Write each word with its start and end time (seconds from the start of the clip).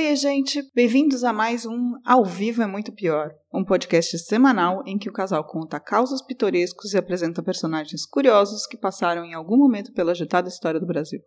Oi, 0.00 0.14
gente! 0.14 0.62
Bem-vindos 0.76 1.24
a 1.24 1.32
mais 1.32 1.66
um 1.66 1.94
Ao 2.06 2.24
Vivo 2.24 2.62
é 2.62 2.68
Muito 2.68 2.92
Pior, 2.92 3.32
um 3.52 3.64
podcast 3.64 4.16
semanal 4.20 4.84
em 4.86 4.96
que 4.96 5.08
o 5.08 5.12
casal 5.12 5.44
conta 5.44 5.80
causos 5.80 6.22
pitorescos 6.22 6.94
e 6.94 6.96
apresenta 6.96 7.42
personagens 7.42 8.06
curiosos 8.06 8.64
que 8.64 8.76
passaram 8.76 9.24
em 9.24 9.34
algum 9.34 9.56
momento 9.56 9.92
pela 9.92 10.12
agitada 10.12 10.48
história 10.48 10.78
do 10.78 10.86
Brasil. 10.86 11.20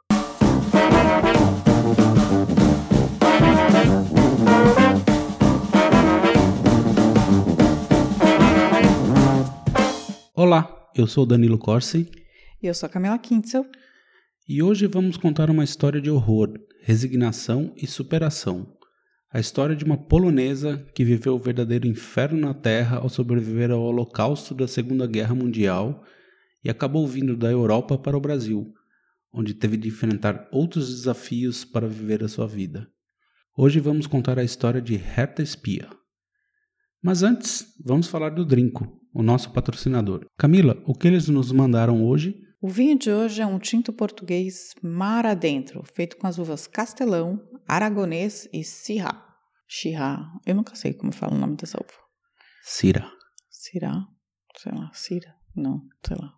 Olá, 10.34 10.90
eu 10.96 11.08
sou 11.08 11.26
Danilo 11.26 11.60
Corsi. 11.60 12.10
E 12.64 12.68
eu 12.68 12.74
sou 12.74 12.88
a 12.88 12.90
Camila 12.90 13.20
Kintzel. 13.20 13.66
E 14.54 14.62
hoje 14.62 14.86
vamos 14.86 15.16
contar 15.16 15.50
uma 15.50 15.64
história 15.64 16.02
de 16.02 16.12
horror, 16.12 16.60
resignação 16.82 17.74
e 17.78 17.88
superação. 17.88 18.76
A 19.32 19.40
história 19.40 19.74
de 19.74 19.86
uma 19.86 19.96
polonesa 19.96 20.86
que 20.94 21.06
viveu 21.06 21.36
o 21.36 21.40
verdadeiro 21.40 21.88
inferno 21.88 22.38
na 22.38 22.54
Terra 22.54 22.98
ao 22.98 23.08
sobreviver 23.08 23.72
ao 23.72 23.82
holocausto 23.82 24.54
da 24.54 24.68
Segunda 24.68 25.08
Guerra 25.08 25.34
Mundial 25.34 26.04
e 26.62 26.70
acabou 26.70 27.08
vindo 27.08 27.38
da 27.38 27.50
Europa 27.50 27.98
para 27.98 28.18
o 28.18 28.20
Brasil, 28.20 28.74
onde 29.32 29.54
teve 29.54 29.78
de 29.78 29.88
enfrentar 29.88 30.50
outros 30.52 30.90
desafios 30.90 31.64
para 31.64 31.88
viver 31.88 32.22
a 32.22 32.28
sua 32.28 32.46
vida. 32.46 32.90
Hoje 33.58 33.80
vamos 33.80 34.06
contar 34.06 34.38
a 34.38 34.44
história 34.44 34.82
de 34.82 34.96
Herta 34.96 35.42
Espia. 35.42 35.88
Mas 37.02 37.24
antes, 37.24 37.74
vamos 37.82 38.08
falar 38.08 38.32
do 38.32 38.44
Drinco, 38.44 39.00
o 39.14 39.24
nosso 39.24 39.50
patrocinador. 39.54 40.26
Camila, 40.38 40.78
o 40.86 40.94
que 40.94 41.08
eles 41.08 41.30
nos 41.30 41.54
mandaram 41.54 42.04
hoje? 42.04 42.51
O 42.64 42.70
vinho 42.70 42.96
de 42.96 43.10
hoje 43.10 43.42
é 43.42 43.46
um 43.46 43.58
tinto 43.58 43.92
português 43.92 44.76
mar 44.84 45.26
adentro, 45.26 45.84
feito 45.84 46.16
com 46.16 46.28
as 46.28 46.38
uvas 46.38 46.68
Castelão, 46.68 47.42
Aragonês 47.68 48.48
e 48.54 48.64
Syrah. 48.64 49.20
Syrah, 49.68 50.32
eu 50.46 50.54
nunca 50.54 50.76
sei 50.76 50.94
como 50.94 51.12
fala 51.12 51.34
o 51.34 51.40
nome 51.40 51.56
dessa 51.56 51.80
uva. 51.80 51.98
Syrah. 52.62 53.12
Syrah, 53.50 54.06
sei 54.56 54.72
lá, 54.74 54.92
Syrah, 54.94 55.36
não, 55.56 55.82
sei 56.06 56.16
lá. 56.16 56.36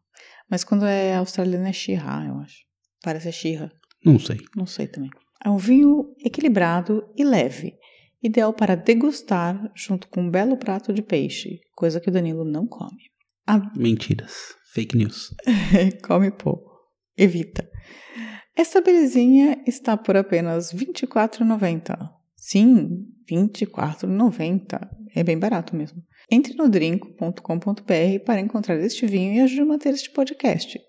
Mas 0.49 0.63
quando 0.63 0.85
é 0.85 1.13
australiano 1.13 1.67
é 1.67 1.73
Syrah, 1.73 2.25
eu 2.25 2.38
acho. 2.38 2.63
Parece 3.03 3.33
Syrah. 3.33 3.71
Não 4.05 4.17
sei. 4.17 4.39
Não 4.55 4.66
sei 4.66 4.88
também. 4.88 5.09
É 5.44 5.49
um 5.49 5.57
vinho 5.57 6.16
equilibrado 6.23 7.05
e 7.17 7.25
leve, 7.25 7.77
ideal 8.21 8.53
para 8.53 8.77
degustar 8.77 9.69
junto 9.75 10.07
com 10.07 10.21
um 10.21 10.31
belo 10.31 10.55
prato 10.55 10.94
de 10.94 11.01
peixe, 11.01 11.59
coisa 11.75 11.99
que 11.99 12.07
o 12.07 12.13
Danilo 12.13 12.45
não 12.45 12.66
come. 12.66 13.11
A... 13.45 13.59
Mentiras. 13.77 14.55
Fake 14.73 14.97
news. 14.97 15.33
come 16.03 16.31
pouco. 16.31 16.71
Evita. 17.16 17.69
Esta 18.55 18.81
belezinha 18.81 19.61
está 19.67 19.95
por 19.95 20.17
apenas 20.17 20.71
R$ 20.71 20.85
24,90. 20.88 22.09
Sim, 22.35 23.05
R$ 23.29 23.38
24,90. 23.38 24.89
É 25.16 25.23
bem 25.23 25.38
barato 25.38 25.75
mesmo. 25.75 26.03
Entre 26.29 26.55
no 26.55 26.67
drink.com.br 26.67 28.19
para 28.25 28.39
encontrar 28.39 28.79
este 28.79 29.05
vinho 29.05 29.35
e 29.35 29.41
ajude 29.41 29.61
a 29.61 29.66
manter 29.66 29.94
este 29.94 30.09
podcast, 30.09 30.79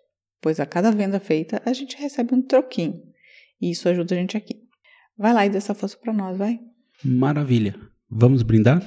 pois 0.40 0.58
a 0.58 0.64
cada 0.64 0.90
venda 0.90 1.20
feita 1.20 1.60
a 1.66 1.72
gente 1.74 1.96
recebe 1.98 2.34
um 2.34 2.40
troquinho. 2.40 3.02
E 3.60 3.70
isso 3.70 3.86
ajuda 3.88 4.14
a 4.14 4.18
gente 4.18 4.36
aqui. 4.36 4.62
Vai 5.16 5.34
lá 5.34 5.44
e 5.44 5.50
dê 5.50 5.58
essa 5.58 5.74
força 5.74 5.98
para 5.98 6.12
nós, 6.12 6.38
vai. 6.38 6.58
Maravilha. 7.04 7.78
Vamos 8.08 8.42
brindar? 8.42 8.82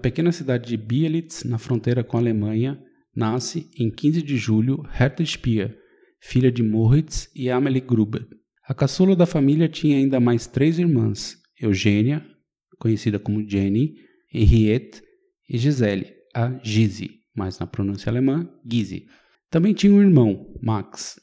Na 0.00 0.02
pequena 0.02 0.32
cidade 0.32 0.66
de 0.66 0.78
Bielitz, 0.78 1.44
na 1.44 1.58
fronteira 1.58 2.02
com 2.02 2.16
a 2.16 2.20
Alemanha, 2.20 2.82
nasce, 3.14 3.68
em 3.78 3.90
15 3.90 4.22
de 4.22 4.34
julho, 4.38 4.82
Herta 4.98 5.22
Spia, 5.22 5.76
filha 6.18 6.50
de 6.50 6.62
Moritz 6.62 7.30
e 7.36 7.50
Amelie 7.50 7.82
Gruber. 7.82 8.26
A 8.66 8.72
caçula 8.72 9.14
da 9.14 9.26
família 9.26 9.68
tinha 9.68 9.98
ainda 9.98 10.18
mais 10.18 10.46
três 10.46 10.78
irmãs, 10.78 11.36
Eugênia, 11.60 12.24
conhecida 12.78 13.18
como 13.18 13.46
Jenny, 13.46 13.92
Henriette 14.32 15.02
e 15.46 15.58
Gisele, 15.58 16.06
a 16.34 16.58
Gise, 16.64 17.10
mas 17.36 17.58
na 17.58 17.66
pronúncia 17.66 18.08
alemã, 18.08 18.48
Gise. 18.64 19.04
Também 19.50 19.74
tinha 19.74 19.92
um 19.92 20.00
irmão, 20.00 20.46
Max. 20.62 21.20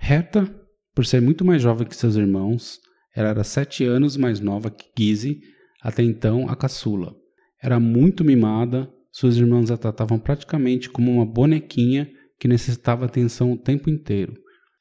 Herta, 0.00 0.48
por 0.94 1.04
ser 1.04 1.20
muito 1.20 1.44
mais 1.44 1.60
jovem 1.60 1.88
que 1.88 1.96
seus 1.96 2.14
irmãos, 2.14 2.78
era 3.16 3.42
sete 3.42 3.82
anos 3.82 4.16
mais 4.16 4.38
nova 4.38 4.70
que 4.70 4.92
Gise 4.96 5.40
até 5.82 6.04
então 6.04 6.48
a 6.48 6.54
caçula. 6.54 7.20
Era 7.62 7.78
muito 7.78 8.24
mimada, 8.24 8.92
suas 9.12 9.36
irmãs 9.36 9.70
a 9.70 9.76
tratavam 9.76 10.18
praticamente 10.18 10.90
como 10.90 11.12
uma 11.12 11.24
bonequinha 11.24 12.10
que 12.40 12.48
necessitava 12.48 13.04
atenção 13.04 13.52
o 13.52 13.56
tempo 13.56 13.88
inteiro. 13.88 14.34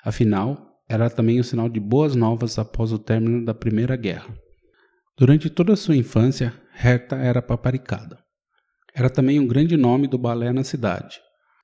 Afinal, 0.04 0.80
era 0.90 1.10
também 1.10 1.40
um 1.40 1.44
sinal 1.44 1.70
de 1.70 1.80
boas 1.80 2.16
novas 2.16 2.58
após 2.58 2.92
o 2.92 2.98
término 2.98 3.46
da 3.46 3.54
Primeira 3.54 3.96
Guerra. 3.96 4.34
Durante 5.18 5.50
toda 5.50 5.74
a 5.74 5.78
sua 5.78 5.96
infância, 5.96 6.54
Herta 6.84 7.16
era 7.16 7.42
paparicada. 7.42 8.18
Era 8.96 9.10
também 9.10 9.40
um 9.40 9.48
grande 9.48 9.78
nome 9.78 10.08
do 10.08 10.18
balé 10.18 10.52
na 10.52 10.64
cidade. 10.64 11.20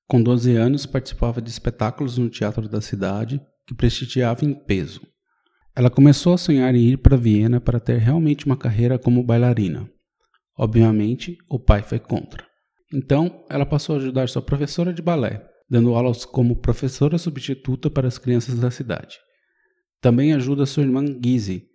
Com 0.07 0.21
12 0.21 0.55
anos, 0.55 0.85
participava 0.85 1.41
de 1.41 1.49
espetáculos 1.49 2.17
no 2.17 2.29
teatro 2.29 2.69
da 2.69 2.79
cidade, 2.79 3.41
que 3.65 3.73
prestigiava 3.73 4.45
em 4.45 4.53
peso. 4.53 5.01
Ela 5.75 5.89
começou 5.89 6.33
a 6.33 6.37
sonhar 6.37 6.73
em 6.75 6.91
ir 6.91 6.97
para 6.97 7.17
Viena 7.17 7.59
para 7.59 7.79
ter 7.79 7.97
realmente 7.97 8.45
uma 8.45 8.55
carreira 8.55 8.97
como 8.97 9.23
bailarina. 9.23 9.89
Obviamente, 10.57 11.37
o 11.47 11.59
pai 11.59 11.83
foi 11.83 11.99
contra. 11.99 12.45
Então, 12.91 13.43
ela 13.49 13.65
passou 13.65 13.95
a 13.95 13.99
ajudar 13.99 14.27
sua 14.27 14.41
professora 14.41 14.93
de 14.93 15.01
balé, 15.01 15.47
dando 15.69 15.93
aulas 15.93 16.25
como 16.25 16.55
professora 16.55 17.17
substituta 17.17 17.89
para 17.89 18.07
as 18.07 18.17
crianças 18.17 18.57
da 18.57 18.71
cidade. 18.71 19.17
Também 20.01 20.33
ajuda 20.33 20.65
sua 20.65 20.83
irmã 20.83 21.05
Gizzy, 21.23 21.67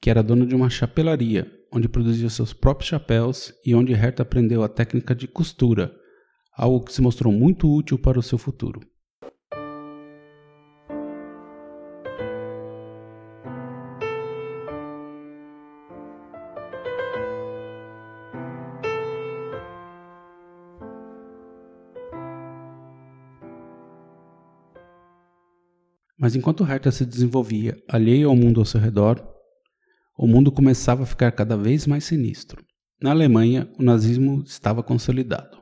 que 0.00 0.10
era 0.10 0.22
dona 0.22 0.44
de 0.44 0.54
uma 0.54 0.68
chapelaria, 0.68 1.50
onde 1.72 1.88
produzia 1.88 2.28
seus 2.28 2.52
próprios 2.52 2.88
chapéus 2.88 3.52
e 3.64 3.74
onde 3.74 3.92
Herta 3.92 4.22
aprendeu 4.22 4.62
a 4.62 4.68
técnica 4.68 5.14
de 5.14 5.26
costura, 5.26 5.94
algo 6.56 6.84
que 6.84 6.92
se 6.92 7.00
mostrou 7.00 7.32
muito 7.32 7.72
útil 7.72 7.98
para 7.98 8.18
o 8.18 8.22
seu 8.22 8.38
futuro. 8.38 8.80
Mas 26.26 26.34
enquanto 26.34 26.64
Herta 26.64 26.90
se 26.90 27.06
desenvolvia 27.06 27.80
alheio 27.88 28.28
ao 28.28 28.34
mundo 28.34 28.58
ao 28.58 28.66
seu 28.66 28.80
redor, 28.80 29.24
o 30.18 30.26
mundo 30.26 30.50
começava 30.50 31.04
a 31.04 31.06
ficar 31.06 31.30
cada 31.30 31.56
vez 31.56 31.86
mais 31.86 32.02
sinistro. 32.02 32.64
Na 33.00 33.12
Alemanha, 33.12 33.70
o 33.78 33.82
nazismo 33.84 34.42
estava 34.44 34.82
consolidado. 34.82 35.56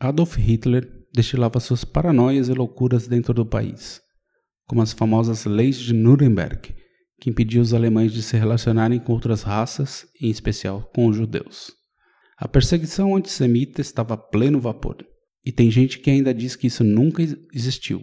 Adolf 0.00 0.38
Hitler 0.38 0.88
destilava 1.12 1.60
suas 1.60 1.84
paranoias 1.84 2.48
e 2.48 2.54
loucuras 2.54 3.06
dentro 3.06 3.34
do 3.34 3.44
país, 3.44 4.00
como 4.66 4.80
as 4.80 4.94
famosas 4.94 5.44
leis 5.44 5.76
de 5.76 5.92
Nuremberg, 5.92 6.74
que 7.20 7.28
impediam 7.28 7.60
os 7.60 7.74
alemães 7.74 8.14
de 8.14 8.22
se 8.22 8.38
relacionarem 8.38 8.98
com 8.98 9.12
outras 9.12 9.42
raças, 9.42 10.06
em 10.18 10.30
especial 10.30 10.90
com 10.94 11.06
os 11.06 11.14
judeus. 11.14 11.70
A 12.38 12.48
perseguição 12.48 13.14
antissemita 13.14 13.82
estava 13.82 14.14
a 14.14 14.16
pleno 14.16 14.58
vapor, 14.58 15.04
e 15.44 15.52
tem 15.52 15.70
gente 15.70 15.98
que 15.98 16.08
ainda 16.10 16.32
diz 16.32 16.56
que 16.56 16.68
isso 16.68 16.82
nunca 16.82 17.22
existiu, 17.52 18.02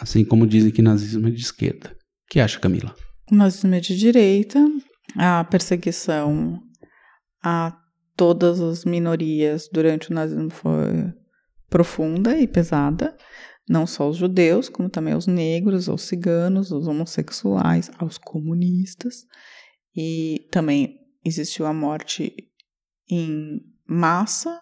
Assim 0.00 0.24
como 0.24 0.46
dizem 0.46 0.70
que 0.70 0.82
nazismo 0.82 1.28
é 1.28 1.30
de 1.30 1.40
esquerda. 1.40 1.90
O 1.90 2.30
que 2.30 2.40
acha, 2.40 2.60
Camila? 2.60 2.94
O 3.30 3.34
nazismo 3.34 3.74
é 3.74 3.80
de 3.80 3.96
direita. 3.96 4.58
A 5.16 5.44
perseguição 5.44 6.60
a 7.42 7.76
todas 8.16 8.60
as 8.60 8.84
minorias 8.84 9.68
durante 9.72 10.10
o 10.10 10.14
nazismo 10.14 10.50
foi 10.50 11.12
profunda 11.68 12.38
e 12.38 12.46
pesada. 12.46 13.16
Não 13.68 13.86
só 13.86 14.08
os 14.08 14.16
judeus, 14.16 14.68
como 14.68 14.88
também 14.88 15.14
os 15.14 15.26
negros, 15.26 15.88
os 15.88 16.02
ciganos, 16.02 16.70
os 16.70 16.86
homossexuais, 16.86 17.90
aos 17.98 18.16
comunistas. 18.16 19.26
E 19.94 20.46
também 20.50 20.98
existiu 21.24 21.66
a 21.66 21.72
morte 21.72 22.34
em 23.10 23.60
massa 23.86 24.60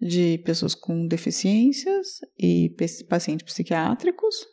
de 0.00 0.38
pessoas 0.38 0.74
com 0.74 1.06
deficiências 1.06 2.20
e 2.38 2.74
pacientes 3.08 3.44
psiquiátricos. 3.44 4.46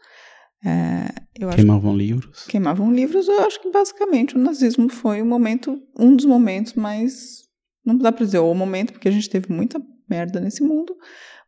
É, 0.66 1.08
queimavam 1.56 1.92
acho, 1.92 1.98
livros. 1.98 2.46
Queimavam 2.48 2.94
livros. 2.94 3.28
Eu 3.28 3.42
acho 3.42 3.62
que 3.62 3.70
basicamente 3.70 4.36
o 4.36 4.40
nazismo 4.40 4.90
foi 4.90 5.22
um 5.22 5.28
momento, 5.28 5.80
um 5.98 6.16
dos 6.16 6.26
momentos 6.26 6.74
mais 6.74 7.46
não 7.86 7.98
dá 7.98 8.12
para 8.12 8.26
dizer 8.26 8.40
o 8.40 8.54
momento, 8.54 8.94
porque 8.94 9.08
a 9.08 9.12
gente 9.12 9.30
teve 9.30 9.54
muita 9.54 9.80
merda 10.10 10.40
nesse 10.40 10.64
mundo, 10.64 10.96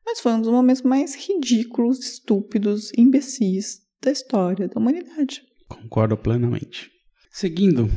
mas 0.05 0.19
foi 0.19 0.31
um 0.33 0.41
dos 0.41 0.51
momentos 0.51 0.83
mais 0.83 1.15
ridículos, 1.15 1.99
estúpidos, 1.99 2.91
imbecis 2.95 3.79
da 4.01 4.11
história 4.11 4.67
da 4.67 4.79
humanidade. 4.79 5.41
Concordo 5.67 6.15
plenamente. 6.15 6.91
Seguindo, 7.31 7.89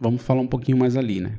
vamos 0.00 0.22
falar 0.22 0.40
um 0.40 0.46
pouquinho 0.46 0.76
mais 0.76 0.96
ali, 0.96 1.20
né? 1.20 1.38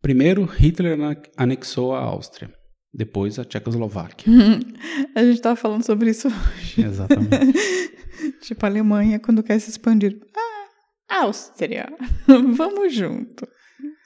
Primeiro, 0.00 0.44
Hitler 0.44 0.96
anexou 1.36 1.92
a 1.92 2.00
Áustria, 2.00 2.52
depois 2.94 3.38
a 3.38 3.44
Tchecoslováquia. 3.44 4.32
a 5.14 5.22
gente 5.24 5.34
estava 5.34 5.56
falando 5.56 5.84
sobre 5.84 6.10
isso 6.10 6.28
hoje. 6.28 6.82
Exatamente. 6.82 7.97
tipo, 8.40 8.64
a 8.64 8.68
Alemanha, 8.68 9.18
quando 9.18 9.42
quer 9.42 9.58
se 9.58 9.70
expandir. 9.70 10.18
Ah, 10.36 11.20
Áustria, 11.22 11.88
vamos 12.26 12.94
junto. 12.94 13.46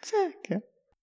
Tcheca. 0.02 0.62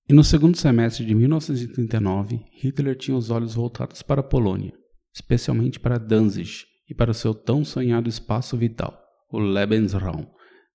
E 0.09 0.13
no 0.13 0.23
segundo 0.23 0.57
semestre 0.57 1.06
de 1.06 1.13
1939, 1.13 2.41
Hitler 2.51 2.95
tinha 2.95 3.15
os 3.15 3.29
olhos 3.29 3.53
voltados 3.53 4.01
para 4.01 4.21
a 4.21 4.23
Polônia, 4.23 4.73
especialmente 5.13 5.79
para 5.79 6.00
Danzig 6.00 6.65
e 6.89 6.95
para 6.95 7.11
o 7.11 7.13
seu 7.13 7.33
tão 7.33 7.63
sonhado 7.63 8.09
espaço 8.09 8.57
vital, 8.57 9.00
o 9.31 9.38
Lebensraum, 9.38 10.25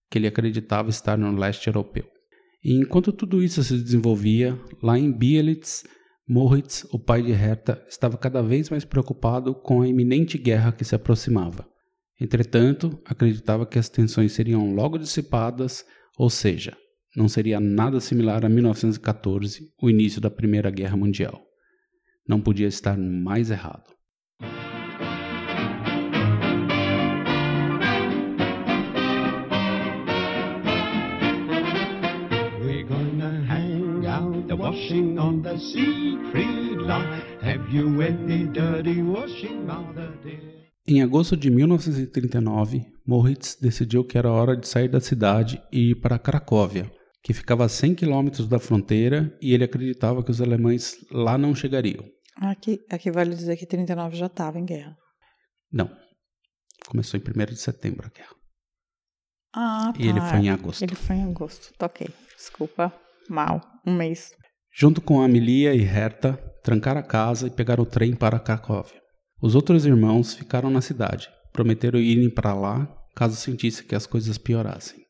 que 0.08 0.18
ele 0.18 0.28
acreditava 0.28 0.88
estar 0.88 1.18
no 1.18 1.36
leste 1.36 1.66
europeu. 1.66 2.04
E 2.62 2.74
enquanto 2.74 3.12
tudo 3.12 3.42
isso 3.42 3.62
se 3.64 3.76
desenvolvia, 3.76 4.58
lá 4.80 4.96
em 4.96 5.10
Bielitz, 5.10 5.84
Moritz, 6.26 6.86
o 6.90 6.98
pai 6.98 7.20
de 7.20 7.32
Hertha, 7.32 7.84
estava 7.88 8.16
cada 8.16 8.40
vez 8.40 8.70
mais 8.70 8.84
preocupado 8.84 9.54
com 9.54 9.82
a 9.82 9.88
iminente 9.88 10.38
guerra 10.38 10.72
que 10.72 10.84
se 10.84 10.94
aproximava. 10.94 11.68
Entretanto, 12.20 13.00
acreditava 13.04 13.66
que 13.66 13.78
as 13.78 13.88
tensões 13.88 14.32
seriam 14.32 14.72
logo 14.72 14.98
dissipadas, 14.98 15.84
ou 16.16 16.30
seja, 16.30 16.76
não 17.16 17.28
seria 17.28 17.58
nada 17.60 18.00
similar 18.00 18.44
a 18.44 18.48
1914, 18.48 19.72
o 19.80 19.90
início 19.90 20.20
da 20.20 20.30
Primeira 20.30 20.70
Guerra 20.70 20.96
Mundial. 20.96 21.42
Não 22.26 22.40
podia 22.40 22.68
estar 22.68 22.96
mais 22.96 23.50
errado. 23.50 23.92
Have 37.42 37.70
you 37.70 38.02
any 38.02 38.46
dirty 38.46 39.02
washing, 39.02 39.66
mother 39.66 40.12
dear? 40.22 40.53
Em 40.86 41.02
agosto 41.02 41.34
de 41.34 41.50
1939, 41.50 42.84
Moritz 43.06 43.56
decidiu 43.58 44.04
que 44.04 44.18
era 44.18 44.30
hora 44.30 44.54
de 44.54 44.68
sair 44.68 44.88
da 44.88 45.00
cidade 45.00 45.62
e 45.72 45.92
ir 45.92 45.94
para 45.94 46.18
Cracóvia, 46.18 46.92
que 47.22 47.32
ficava 47.32 47.64
a 47.64 47.68
100 47.70 47.94
quilômetros 47.94 48.46
da 48.46 48.58
fronteira 48.58 49.34
e 49.40 49.54
ele 49.54 49.64
acreditava 49.64 50.22
que 50.22 50.30
os 50.30 50.42
alemães 50.42 50.94
lá 51.10 51.38
não 51.38 51.54
chegariam. 51.54 52.04
Aqui, 52.36 52.80
aqui 52.90 53.10
vale 53.10 53.34
dizer 53.34 53.56
que 53.56 53.64
39 53.64 54.14
já 54.14 54.26
estava 54.26 54.58
em 54.58 54.66
guerra. 54.66 54.94
Não. 55.72 55.90
Começou 56.86 57.18
em 57.18 57.22
1 57.22 57.46
de 57.46 57.56
setembro 57.56 58.06
a 58.06 58.10
guerra. 58.14 58.34
Ah, 59.54 59.92
tá. 59.94 60.02
E 60.02 60.06
ele 60.06 60.20
foi 60.20 60.38
em 60.40 60.50
agosto. 60.50 60.82
Ele 60.82 60.94
foi 60.94 61.16
em 61.16 61.24
agosto. 61.24 61.72
Tá 61.78 61.86
ok. 61.86 62.08
Desculpa. 62.36 62.92
Mal. 63.30 63.62
Um 63.86 63.96
mês. 63.96 64.32
Junto 64.76 65.00
com 65.00 65.22
Amelia 65.22 65.74
e 65.74 65.82
Herta, 65.82 66.34
trancaram 66.62 67.00
a 67.00 67.04
casa 67.04 67.46
e 67.46 67.50
pegaram 67.50 67.84
o 67.84 67.86
trem 67.86 68.14
para 68.14 68.38
Cracóvia. 68.38 69.03
Os 69.40 69.54
outros 69.54 69.84
irmãos 69.84 70.34
ficaram 70.34 70.70
na 70.70 70.80
cidade. 70.80 71.28
Prometeram 71.52 71.98
irem 71.98 72.30
para 72.30 72.54
lá 72.54 72.88
caso 73.14 73.36
sentissem 73.36 73.86
que 73.86 73.94
as 73.94 74.06
coisas 74.06 74.36
piorassem. 74.38 75.04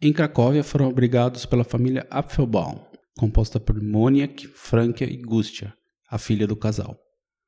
Em 0.00 0.12
Cracóvia 0.12 0.62
foram 0.62 0.88
abrigados 0.88 1.46
pela 1.46 1.64
família 1.64 2.06
Apfelbaum, 2.10 2.84
composta 3.16 3.58
por 3.58 3.80
Moniak, 3.82 4.46
Frankia 4.48 5.10
e 5.10 5.16
Gustia, 5.16 5.72
a 6.10 6.18
filha 6.18 6.46
do 6.46 6.54
casal. 6.54 6.98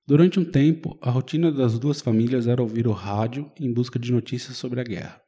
Durante 0.06 0.40
um 0.40 0.44
tempo, 0.44 0.98
a 1.02 1.10
rotina 1.10 1.52
das 1.52 1.78
duas 1.78 2.00
famílias 2.00 2.46
era 2.46 2.62
ouvir 2.62 2.86
o 2.86 2.92
rádio 2.92 3.52
em 3.60 3.70
busca 3.70 3.98
de 3.98 4.10
notícias 4.10 4.56
sobre 4.56 4.80
a 4.80 4.84
guerra. 4.84 5.20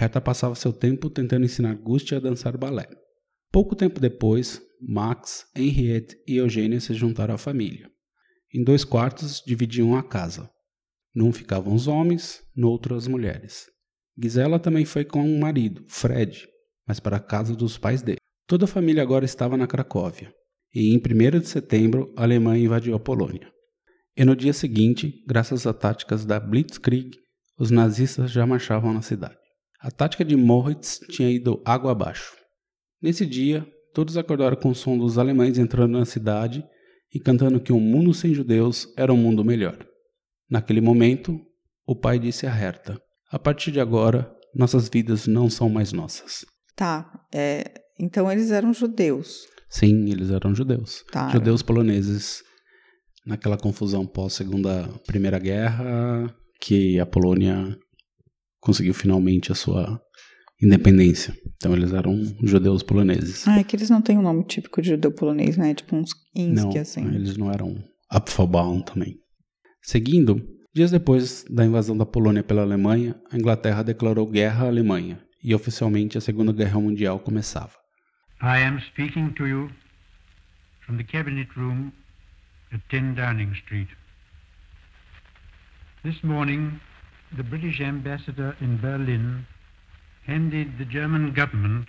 Herta 0.00 0.20
passava 0.20 0.54
seu 0.54 0.72
tempo 0.72 1.10
tentando 1.10 1.44
ensinar 1.44 1.74
Gustia 1.74 2.18
a 2.18 2.20
dançar 2.20 2.56
balé. 2.56 2.86
Pouco 3.50 3.74
tempo 3.74 3.98
depois, 3.98 4.62
Max, 4.80 5.46
Henriette 5.56 6.16
e 6.28 6.36
Eugênia 6.36 6.78
se 6.78 6.94
juntaram 6.94 7.34
à 7.34 7.38
família. 7.38 7.90
Em 8.54 8.64
dois 8.64 8.82
quartos 8.82 9.42
dividiam 9.44 9.94
a 9.94 10.02
casa. 10.02 10.50
Num 11.14 11.32
ficavam 11.32 11.74
os 11.74 11.86
homens, 11.86 12.42
no 12.56 12.70
outro 12.70 12.94
as 12.94 13.06
mulheres. 13.06 13.66
Gisela 14.16 14.58
também 14.58 14.84
foi 14.84 15.04
com 15.04 15.20
um 15.20 15.38
marido, 15.38 15.84
Fred, 15.86 16.48
mas 16.86 16.98
para 16.98 17.18
a 17.18 17.20
casa 17.20 17.54
dos 17.54 17.76
pais 17.76 18.00
dele. 18.00 18.18
Toda 18.46 18.64
a 18.64 18.68
família 18.68 19.02
agora 19.02 19.24
estava 19.24 19.56
na 19.56 19.66
Cracóvia, 19.66 20.32
e 20.74 20.94
em 20.94 20.96
1 20.96 21.40
de 21.40 21.48
setembro 21.48 22.12
a 22.16 22.22
Alemanha 22.22 22.64
invadiu 22.64 22.94
a 22.94 23.00
Polônia. 23.00 23.52
E 24.16 24.24
no 24.24 24.34
dia 24.34 24.54
seguinte, 24.54 25.22
graças 25.26 25.66
a 25.66 25.74
táticas 25.74 26.24
da 26.24 26.40
Blitzkrieg, 26.40 27.10
os 27.58 27.70
nazistas 27.70 28.30
já 28.30 28.46
marchavam 28.46 28.94
na 28.94 29.02
cidade. 29.02 29.36
A 29.78 29.90
tática 29.90 30.24
de 30.24 30.36
Moritz 30.36 31.00
tinha 31.10 31.30
ido 31.30 31.62
água 31.64 31.92
abaixo. 31.92 32.34
Nesse 33.00 33.26
dia, 33.26 33.66
todos 33.92 34.16
acordaram 34.16 34.56
com 34.56 34.70
o 34.70 34.74
som 34.74 34.96
dos 34.96 35.18
alemães 35.18 35.58
entrando 35.58 35.98
na 35.98 36.04
cidade 36.04 36.64
e 37.12 37.18
cantando 37.18 37.60
que 37.60 37.72
um 37.72 37.80
mundo 37.80 38.12
sem 38.12 38.34
judeus 38.34 38.92
era 38.96 39.12
um 39.12 39.16
mundo 39.16 39.44
melhor. 39.44 39.78
Naquele 40.50 40.80
momento, 40.80 41.38
o 41.86 41.94
pai 41.94 42.18
disse 42.18 42.46
a 42.46 42.50
Herta: 42.50 43.00
A 43.30 43.38
partir 43.38 43.70
de 43.70 43.80
agora, 43.80 44.30
nossas 44.54 44.88
vidas 44.88 45.26
não 45.26 45.48
são 45.48 45.68
mais 45.68 45.92
nossas. 45.92 46.44
Tá, 46.74 47.26
é, 47.34 47.64
então 47.98 48.30
eles 48.30 48.50
eram 48.50 48.72
judeus. 48.72 49.46
Sim, 49.68 50.10
eles 50.10 50.30
eram 50.30 50.54
judeus. 50.54 51.04
Tá. 51.10 51.28
Judeus 51.28 51.62
poloneses. 51.62 52.42
Naquela 53.26 53.58
confusão 53.58 54.06
pós-segunda 54.06 54.88
Primeira 55.06 55.38
Guerra, 55.38 56.34
que 56.62 56.98
a 56.98 57.04
Polônia 57.04 57.76
conseguiu 58.58 58.94
finalmente 58.94 59.52
a 59.52 59.54
sua 59.54 60.00
independência. 60.60 61.34
Então 61.56 61.74
eles 61.74 61.92
eram 61.92 62.16
judeus 62.42 62.82
poloneses. 62.82 63.46
Ah, 63.46 63.58
é 63.58 63.64
que 63.64 63.76
eles 63.76 63.90
não 63.90 64.02
têm 64.02 64.18
um 64.18 64.22
nome 64.22 64.44
típico 64.44 64.82
de 64.82 64.90
judeu 64.90 65.12
polonês, 65.12 65.56
né? 65.56 65.74
Tipo 65.74 65.96
uns 65.96 66.10
Inski, 66.34 66.78
assim. 66.78 67.06
eles 67.14 67.36
não 67.36 67.50
eram 67.50 67.82
Apfelbaum 68.10 68.80
também. 68.80 69.16
Seguindo, 69.82 70.40
dias 70.74 70.90
depois 70.90 71.44
da 71.48 71.64
invasão 71.64 71.96
da 71.96 72.06
Polônia 72.06 72.42
pela 72.42 72.62
Alemanha, 72.62 73.16
a 73.30 73.36
Inglaterra 73.36 73.82
declarou 73.82 74.26
guerra 74.26 74.64
à 74.64 74.68
Alemanha 74.68 75.20
e 75.42 75.54
oficialmente 75.54 76.18
a 76.18 76.20
Segunda 76.20 76.52
Guerra 76.52 76.80
Mundial 76.80 77.18
começava. 77.20 77.72
I 78.42 78.62
am 78.62 78.80
speaking 78.80 79.30
to 79.30 79.46
you 79.46 79.70
from 80.84 80.96
the 80.96 81.04
cabinet 81.04 81.48
room 81.56 81.92
at 82.72 82.80
10 82.90 83.14
Downing 83.14 83.52
Street. 83.54 83.88
This 86.04 86.22
morning, 86.22 86.80
the 87.36 87.42
British 87.42 87.80
ambassador 87.80 88.56
in 88.60 88.76
Berlin 88.76 89.44
handed 90.28 90.76
the 90.76 90.84
German 90.84 91.32
government 91.32 91.88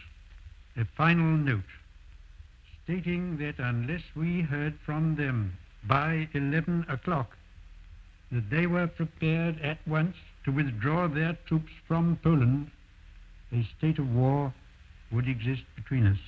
a 0.77 0.85
final 0.95 1.37
note 1.37 1.71
stating 2.83 3.37
that 3.37 3.59
unless 3.59 4.01
we 4.15 4.41
heard 4.41 4.73
from 4.85 5.17
them 5.17 5.57
by 5.85 6.27
11 6.33 6.85
o'clock, 6.87 7.35
that 8.31 8.49
they 8.49 8.65
were 8.65 8.87
prepared 8.87 9.59
at 9.61 9.77
once 9.85 10.15
to 10.45 10.51
withdraw 10.51 11.07
their 11.07 11.37
troops 11.47 11.71
from 11.85 12.17
Poland, 12.23 12.71
a 13.51 13.67
state 13.77 13.99
of 13.99 14.15
war 14.15 14.53
would 15.11 15.27
exist 15.27 15.63
between 15.75 16.07
us. 16.07 16.19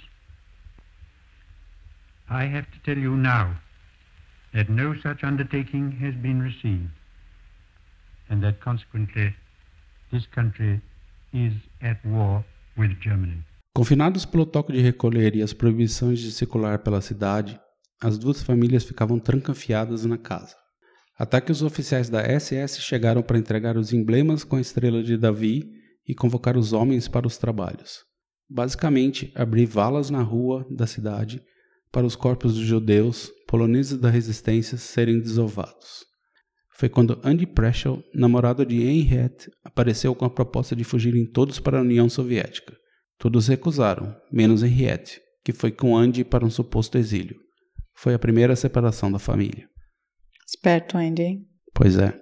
I 2.29 2.43
have 2.43 2.65
to 2.71 2.79
tell 2.85 3.01
you 3.01 3.15
now 3.15 3.55
that 4.53 4.69
no 4.69 4.95
such 5.01 5.23
undertaking 5.23 5.91
has 5.93 6.13
been 6.15 6.41
received, 6.41 6.89
and 8.29 8.43
that 8.43 8.59
consequently 8.59 9.33
this 10.11 10.25
country 10.35 10.81
is 11.33 11.53
at 11.81 11.99
war 12.05 12.43
with 12.77 12.97
Germany. 13.01 13.43
Confinados 13.73 14.25
pelo 14.25 14.45
toque 14.45 14.73
de 14.73 14.81
recolher 14.81 15.35
e 15.35 15.41
as 15.41 15.53
proibições 15.53 16.19
de 16.19 16.31
circular 16.31 16.79
pela 16.79 17.01
cidade, 17.01 17.59
as 18.01 18.17
duas 18.17 18.43
famílias 18.43 18.83
ficavam 18.83 19.17
trancafiadas 19.17 20.05
na 20.05 20.17
casa. 20.17 20.55
Até 21.17 21.39
que 21.39 21.51
os 21.51 21.61
oficiais 21.61 22.09
da 22.09 22.21
SS 22.21 22.81
chegaram 22.81 23.21
para 23.21 23.37
entregar 23.37 23.77
os 23.77 23.93
emblemas 23.93 24.43
com 24.43 24.55
a 24.55 24.61
estrela 24.61 25.03
de 25.03 25.17
Davi 25.17 25.69
e 26.07 26.15
convocar 26.15 26.57
os 26.57 26.73
homens 26.73 27.07
para 27.07 27.27
os 27.27 27.37
trabalhos. 27.37 27.99
Basicamente, 28.49 29.31
abrir 29.35 29.65
valas 29.65 30.09
na 30.09 30.21
rua 30.21 30.65
da 30.69 30.85
cidade 30.85 31.41
para 31.91 32.05
os 32.05 32.15
corpos 32.15 32.55
dos 32.55 32.65
judeus, 32.65 33.31
poloneses 33.47 33.97
da 33.97 34.09
resistência, 34.09 34.77
serem 34.77 35.19
desovados 35.19 36.10
foi 36.73 36.89
quando 36.89 37.19
Andy 37.23 37.45
Preschel, 37.45 38.03
namorado 38.13 38.65
de 38.65 38.81
Henriette, 38.81 39.51
apareceu 39.63 40.15
com 40.15 40.25
a 40.25 40.29
proposta 40.29 40.75
de 40.75 40.83
fugirem 40.83 41.25
todos 41.25 41.59
para 41.59 41.77
a 41.77 41.81
União 41.81 42.09
Soviética. 42.09 42.75
Todos 43.17 43.47
recusaram, 43.47 44.15
menos 44.31 44.63
Henriette, 44.63 45.21
que 45.43 45.53
foi 45.53 45.71
com 45.71 45.95
Andy 45.95 46.23
para 46.23 46.45
um 46.45 46.49
suposto 46.49 46.97
exílio. 46.97 47.35
Foi 47.95 48.13
a 48.13 48.19
primeira 48.19 48.55
separação 48.55 49.11
da 49.11 49.19
família. 49.19 49.67
Esperto, 50.47 50.97
Andy. 50.97 51.45
Pois 51.73 51.97
é. 51.97 52.19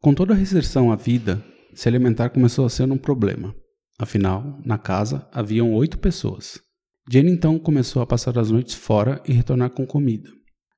Com 0.00 0.14
toda 0.14 0.32
a 0.32 0.36
restrição 0.36 0.90
à 0.90 0.96
vida, 0.96 1.44
se 1.74 1.88
alimentar 1.88 2.30
começou 2.30 2.64
a 2.64 2.70
ser 2.70 2.90
um 2.90 2.96
problema. 2.96 3.54
Afinal, 3.98 4.60
na 4.64 4.78
casa 4.78 5.28
haviam 5.32 5.72
oito 5.74 5.98
pessoas. 5.98 6.58
Jenny 7.10 7.30
então 7.30 7.58
começou 7.58 8.00
a 8.00 8.06
passar 8.06 8.38
as 8.38 8.50
noites 8.50 8.74
fora 8.74 9.22
e 9.26 9.32
retornar 9.32 9.70
com 9.70 9.86
comida. 9.86 10.30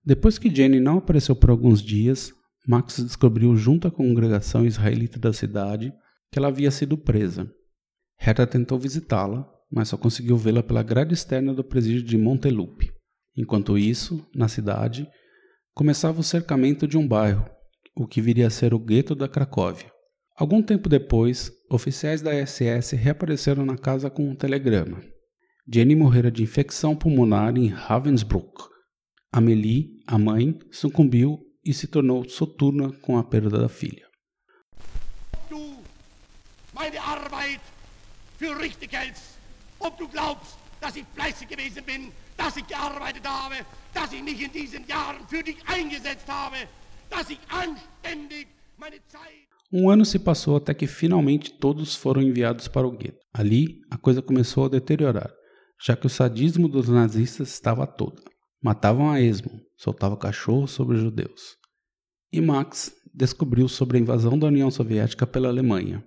Depois 0.04 0.38
que 0.38 0.54
Jenny 0.54 0.80
não 0.80 0.98
apareceu 0.98 1.34
por 1.36 1.50
alguns 1.50 1.80
dias, 1.80 2.32
Max 2.66 2.98
descobriu 2.98 3.54
junto 3.56 3.86
à 3.86 3.90
congregação 3.90 4.66
israelita 4.66 5.20
da 5.20 5.32
cidade 5.32 5.92
que 6.32 6.38
ela 6.38 6.48
havia 6.48 6.70
sido 6.70 6.98
presa. 6.98 7.48
Herta 8.20 8.46
tentou 8.46 8.78
visitá-la, 8.78 9.48
mas 9.70 9.88
só 9.88 9.96
conseguiu 9.96 10.36
vê-la 10.36 10.62
pela 10.62 10.82
grade 10.82 11.14
externa 11.14 11.54
do 11.54 11.62
presídio 11.62 12.02
de 12.02 12.18
Montelupe. 12.18 12.92
Enquanto 13.36 13.78
isso, 13.78 14.26
na 14.34 14.48
cidade, 14.48 15.08
começava 15.74 16.20
o 16.20 16.24
cercamento 16.24 16.88
de 16.88 16.98
um 16.98 17.06
bairro, 17.06 17.48
o 17.94 18.06
que 18.06 18.20
viria 18.20 18.48
a 18.48 18.50
ser 18.50 18.74
o 18.74 18.78
gueto 18.78 19.14
da 19.14 19.28
Cracóvia. 19.28 19.92
Algum 20.36 20.60
tempo 20.60 20.88
depois, 20.88 21.52
oficiais 21.70 22.20
da 22.20 22.32
SS 22.44 22.96
reapareceram 22.96 23.64
na 23.64 23.76
casa 23.76 24.10
com 24.10 24.28
um 24.28 24.34
telegrama. 24.34 25.00
Jenny 25.72 25.94
morrera 25.94 26.30
de 26.30 26.42
infecção 26.42 26.96
pulmonar 26.96 27.56
em 27.56 27.68
Ravensbrück, 27.68 28.64
Amélie, 29.32 30.00
a 30.06 30.18
mãe, 30.18 30.58
sucumbiu 30.70 31.45
e 31.66 31.72
se 31.72 31.86
tornou 31.88 32.28
soturna 32.28 32.92
com 33.02 33.18
a 33.18 33.24
perda 33.24 33.58
da 33.58 33.68
filha. 33.68 34.06
Du 35.50 35.62
meine 36.72 36.98
Arbeit 36.98 37.60
für 38.38 38.54
richtig 38.58 38.92
hältst, 38.92 39.38
ob 39.78 39.98
du 39.98 40.06
glaubst, 40.08 40.56
dass 40.80 40.96
ich 40.96 41.04
fleißig 41.14 41.48
gewesen 41.48 41.84
bin, 41.84 42.12
dass 42.36 42.56
ich 42.56 42.66
gearbeitet 42.66 43.26
habe, 43.26 43.56
dass 43.92 44.12
ich 44.12 44.22
mich 44.22 44.40
in 44.40 44.52
diesen 44.52 44.86
Jahren 44.86 45.26
für 45.28 45.42
dich 45.42 45.56
eingesetzt 45.66 46.28
habe, 46.28 46.56
dass 47.10 47.30
ich 47.30 47.38
anständig 47.48 48.46
meine 48.76 49.00
Zeit 49.08 49.46
um 49.72 49.88
ano 49.88 50.04
se 50.04 50.18
passou 50.18 50.56
até 50.56 50.72
que 50.74 50.86
finalmente 50.86 51.52
todos 51.58 51.94
foram 51.94 52.22
enviados 52.22 52.68
para 52.68 52.86
o 52.86 52.96
gueto. 52.96 53.18
Ali, 53.34 53.80
a 53.90 53.98
coisa 53.98 54.22
começou 54.22 54.66
a 54.66 54.68
deteriorar, 54.68 55.32
já 55.84 55.96
que 55.96 56.06
o 56.06 56.10
sadismo 56.10 56.68
dos 56.68 56.88
nazistas 56.88 57.48
estava 57.48 57.86
toda. 57.86 58.22
Matavam 58.62 59.10
a 59.10 59.20
esmo, 59.20 59.60
soltavam 59.76 60.16
cachorros 60.16 60.70
sobre 60.70 60.96
os 60.96 61.02
judeus. 61.02 61.56
E 62.32 62.40
Max 62.40 62.92
descobriu 63.14 63.68
sobre 63.68 63.96
a 63.96 64.00
invasão 64.00 64.38
da 64.38 64.46
União 64.46 64.70
Soviética 64.70 65.26
pela 65.26 65.48
Alemanha. 65.48 66.04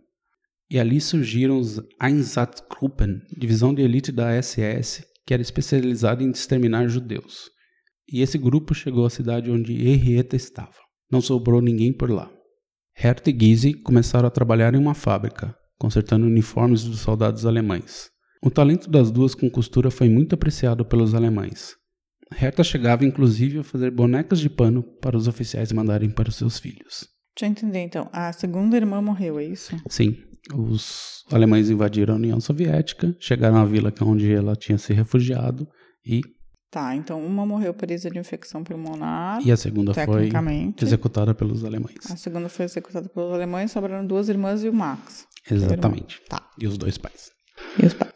E 0.70 0.78
ali 0.80 1.02
surgiram 1.02 1.60
os 1.60 1.82
Einsatzgruppen, 2.02 3.22
divisão 3.36 3.74
de 3.74 3.82
elite 3.82 4.12
da 4.12 4.40
SS, 4.40 5.04
que 5.26 5.34
era 5.34 5.42
especializada 5.42 6.24
em 6.24 6.30
exterminar 6.30 6.88
judeus. 6.88 7.50
E 8.12 8.22
esse 8.22 8.38
grupo 8.38 8.74
chegou 8.74 9.06
à 9.06 9.10
cidade 9.10 9.50
onde 9.50 9.88
Henrietta 9.88 10.36
estava. 10.36 10.76
Não 11.12 11.22
sobrou 11.22 11.62
ninguém 11.62 11.92
por 11.92 12.10
lá. 12.12 12.32
Herta 12.96 13.30
e 13.30 13.34
Gysi 13.34 13.74
começaram 13.74 14.28
a 14.28 14.32
trabalhar 14.32 14.76
em 14.76 14.78
uma 14.78 14.94
fábrica, 14.94 15.56
consertando 15.80 16.26
uniformes 16.26 16.84
dos 16.84 17.00
soldados 17.00 17.46
alemães. 17.46 18.10
O 18.44 18.52
talento 18.52 18.90
das 18.90 19.10
duas 19.10 19.34
com 19.34 19.50
costura 19.50 19.90
foi 19.90 20.10
muito 20.10 20.36
apreciado 20.36 20.86
pelos 20.86 21.16
alemães. 21.16 21.79
Herta 22.32 22.64
chegava 22.64 23.06
inclusive 23.06 23.60
a 23.60 23.64
fazer 23.64 23.92
bonecas 23.92 24.40
de 24.40 24.50
pano 24.50 24.84
para 24.84 25.18
os 25.18 25.28
oficiais 25.28 25.72
mandarem 25.72 26.10
para 26.10 26.30
os 26.30 26.36
seus 26.36 26.60
filhos. 26.60 27.08
Deixa 27.36 27.46
eu 27.46 27.50
entender 27.50 27.80
então. 27.80 28.10
A 28.12 28.32
segunda 28.34 28.76
irmã 28.76 29.02
morreu, 29.02 29.40
é 29.40 29.46
isso? 29.46 29.76
Sim, 29.90 30.18
os 30.54 31.24
alemães 31.32 31.70
invadiram 31.70 32.16
a 32.16 32.18
União 32.18 32.40
Soviética, 32.40 33.16
chegaram 33.20 33.58
à 33.58 33.66
vila 33.66 33.94
é 33.98 34.04
onde 34.04 34.32
ela 34.32 34.56
tinha 34.56 34.78
se 34.78 34.94
refugiado 34.94 35.68
e. 36.06 36.22
Tá, 36.72 36.96
então 36.96 37.26
uma 37.26 37.46
morreu 37.48 37.74
presa 37.74 38.12
de 38.12 38.20
infecção 38.20 38.64
pulmonar. 38.64 39.42
E 39.44 39.52
a 39.52 39.58
segunda 39.58 39.92
foi 39.94 40.30
executada 40.80 41.34
pelos 41.34 41.66
alemães. 41.66 42.12
A 42.12 42.16
segunda 42.16 42.48
foi 42.48 42.66
executada 42.66 43.10
pelos 43.10 43.34
alemães, 43.34 43.72
sobraram 43.72 44.06
duas 44.06 44.30
irmãs 44.30 44.64
e 44.64 44.70
o 44.70 44.74
Max. 44.74 45.26
Exatamente. 45.50 46.22
Tá. 46.30 46.48
E 46.60 46.68
os 46.68 46.78
dois 46.78 46.98
pais. 46.98 47.32
E 47.82 47.86
os 47.88 47.94
pais. 47.96 48.14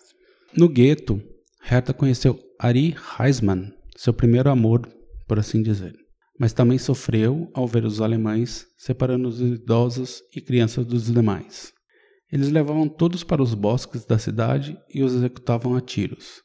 No 0.56 0.70
gueto, 0.70 1.20
Herta 1.68 1.94
conheceu 1.94 2.40
Ari 2.60 2.96
Heisman, 3.20 3.74
seu 4.04 4.14
primeiro 4.14 4.50
amor, 4.50 4.86
por 5.26 5.40
assim 5.40 5.64
dizer. 5.64 5.96
Mas 6.38 6.52
também 6.52 6.78
sofreu 6.78 7.50
ao 7.54 7.66
ver 7.66 7.86
os 7.86 8.02
alemães 8.02 8.68
separando 8.78 9.30
os 9.30 9.40
idosos 9.40 10.22
e 10.36 10.42
crianças 10.42 10.86
dos 10.86 11.06
demais. 11.06 11.72
Eles 12.30 12.50
levavam 12.50 12.90
todos 12.90 13.24
para 13.24 13.42
os 13.42 13.54
bosques 13.54 14.04
da 14.04 14.20
cidade 14.20 14.78
e 14.94 15.02
os 15.04 15.14
executavam 15.14 15.74
a 15.78 15.80
tiros. 15.80 16.42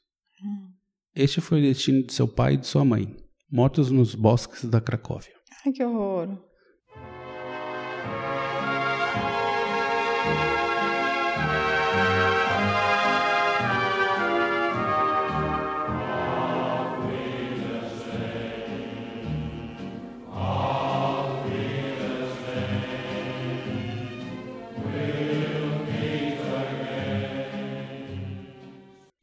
Este 1.17 1.41
foi 1.41 1.59
o 1.59 1.63
destino 1.63 2.07
de 2.07 2.13
seu 2.13 2.29
pai 2.29 2.55
e 2.55 2.59
de 2.59 2.67
sua 2.69 2.85
mãe, 2.85 3.17
mortos 3.51 3.91
nos 3.91 4.15
bosques 4.15 4.65
da 4.65 4.81
Cracóvia. 4.81 5.35
Ai, 5.67 5.73
que 5.73 5.83
horror. 5.83 6.39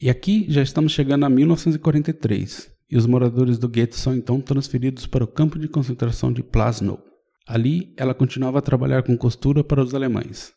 E 0.05 0.09
aqui 0.11 0.45
já 0.47 0.61
estamos 0.61 0.91
chegando 0.91 1.25
a 1.25 1.29
1943, 1.31 2.69
e 2.91 2.95
os 2.95 3.07
moradores 3.07 3.57
do 3.57 3.67
gueto 3.67 3.95
são 3.95 4.15
então 4.15 4.39
transferidos 4.39 5.07
para 5.07 5.23
o 5.23 5.27
campo 5.27 5.57
de 5.57 5.67
concentração 5.67 6.31
de 6.31 6.43
Plasnow. 6.43 6.99
Ali, 7.47 7.91
ela 7.97 8.13
continuava 8.13 8.59
a 8.59 8.61
trabalhar 8.61 9.01
com 9.01 9.17
costura 9.17 9.63
para 9.63 9.81
os 9.81 9.95
alemães. 9.95 10.53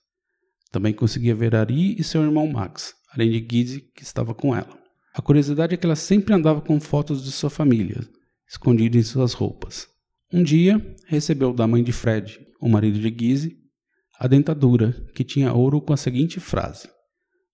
Também 0.71 0.93
conseguia 0.93 1.35
ver 1.35 1.57
Ari 1.57 1.99
e 1.99 2.05
seu 2.05 2.23
irmão 2.23 2.47
Max, 2.47 2.93
além 3.11 3.31
de 3.31 3.39
Gizzy, 3.51 3.91
que 3.97 4.03
estava 4.03 4.35
com 4.35 4.55
ela. 4.55 4.79
A 5.15 5.23
curiosidade 5.23 5.73
é 5.73 5.79
que 5.79 5.87
ela 5.87 5.97
sempre 5.97 6.35
andava 6.35 6.61
com 6.61 6.79
fotos 6.79 7.25
de 7.25 7.33
sua 7.33 7.49
família, 7.49 8.07
escondida 8.47 8.99
em 8.99 9.03
suas 9.03 9.33
roupas. 9.33 9.89
Um 10.31 10.43
dia, 10.43 10.95
recebeu 11.07 11.55
da 11.55 11.67
mãe 11.67 11.83
de 11.83 11.93
Fred, 11.93 12.39
o 12.61 12.69
marido 12.69 12.99
de 12.99 13.09
Gizzy, 13.19 13.57
a 14.21 14.29
dentadura, 14.29 14.93
que 15.15 15.25
tinha 15.25 15.55
ouro 15.55 15.81
com 15.81 15.95
a 15.95 15.97
seguinte 15.97 16.39
frase: 16.39 16.87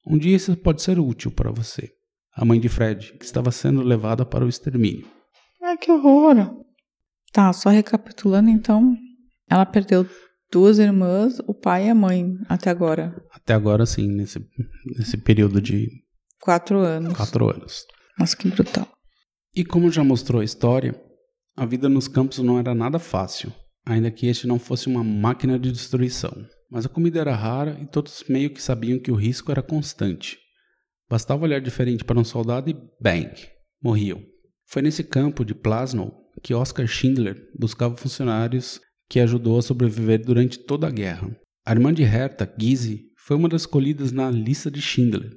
Um 0.06 0.18
dia 0.18 0.36
isso 0.36 0.56
pode 0.56 0.82
ser 0.82 0.98
útil 0.98 1.30
para 1.30 1.50
você. 1.50 1.90
A 2.36 2.44
mãe 2.44 2.60
de 2.60 2.68
Fred, 2.68 3.14
que 3.18 3.24
estava 3.24 3.50
sendo 3.50 3.82
levada 3.82 4.26
para 4.26 4.44
o 4.44 4.48
extermínio. 4.48 5.06
Ai, 5.62 5.76
que 5.78 5.90
horror. 5.90 6.64
Tá, 7.32 7.52
só 7.52 7.70
recapitulando 7.70 8.50
então. 8.50 8.96
Ela 9.48 9.64
perdeu 9.64 10.06
duas 10.50 10.78
irmãs, 10.78 11.38
o 11.46 11.54
pai 11.54 11.86
e 11.86 11.90
a 11.90 11.94
mãe, 11.94 12.34
até 12.48 12.70
agora. 12.70 13.14
Até 13.32 13.54
agora, 13.54 13.86
sim, 13.86 14.08
nesse, 14.08 14.44
nesse 14.96 15.16
período 15.16 15.60
de 15.60 15.88
Quatro 16.40 16.78
anos. 16.78 17.16
quatro 17.16 17.50
anos. 17.50 17.84
Nossa, 18.18 18.36
que 18.36 18.48
brutal. 18.48 18.86
E 19.54 19.64
como 19.64 19.90
já 19.90 20.04
mostrou 20.04 20.40
a 20.40 20.44
história, 20.44 20.94
a 21.56 21.64
vida 21.64 21.88
nos 21.88 22.08
campos 22.08 22.38
não 22.38 22.58
era 22.58 22.74
nada 22.74 22.98
fácil, 22.98 23.52
ainda 23.86 24.10
que 24.10 24.26
este 24.26 24.46
não 24.46 24.58
fosse 24.58 24.86
uma 24.88 25.02
máquina 25.02 25.58
de 25.58 25.72
destruição. 25.72 26.32
Mas 26.74 26.84
a 26.84 26.88
comida 26.88 27.20
era 27.20 27.36
rara 27.36 27.78
e 27.80 27.86
todos 27.86 28.24
meio 28.28 28.50
que 28.50 28.60
sabiam 28.60 28.98
que 28.98 29.12
o 29.12 29.14
risco 29.14 29.52
era 29.52 29.62
constante. 29.62 30.40
Bastava 31.08 31.44
olhar 31.44 31.60
diferente 31.60 32.02
para 32.02 32.18
um 32.18 32.24
soldado 32.24 32.68
e 32.68 32.76
bang, 33.00 33.30
morriam. 33.80 34.20
Foi 34.66 34.82
nesse 34.82 35.04
campo 35.04 35.44
de 35.44 35.54
Plasnow 35.54 36.12
que 36.42 36.52
Oscar 36.52 36.84
Schindler 36.88 37.48
buscava 37.56 37.96
funcionários 37.96 38.80
que 39.08 39.20
ajudou 39.20 39.56
a 39.56 39.62
sobreviver 39.62 40.24
durante 40.24 40.58
toda 40.58 40.88
a 40.88 40.90
guerra. 40.90 41.30
A 41.64 41.70
irmã 41.70 41.94
de 41.94 42.02
Herta, 42.02 42.52
Gizzy, 42.58 43.04
foi 43.16 43.36
uma 43.36 43.48
das 43.48 43.62
escolhidas 43.62 44.10
na 44.10 44.28
lista 44.28 44.68
de 44.68 44.82
Schindler, 44.82 45.30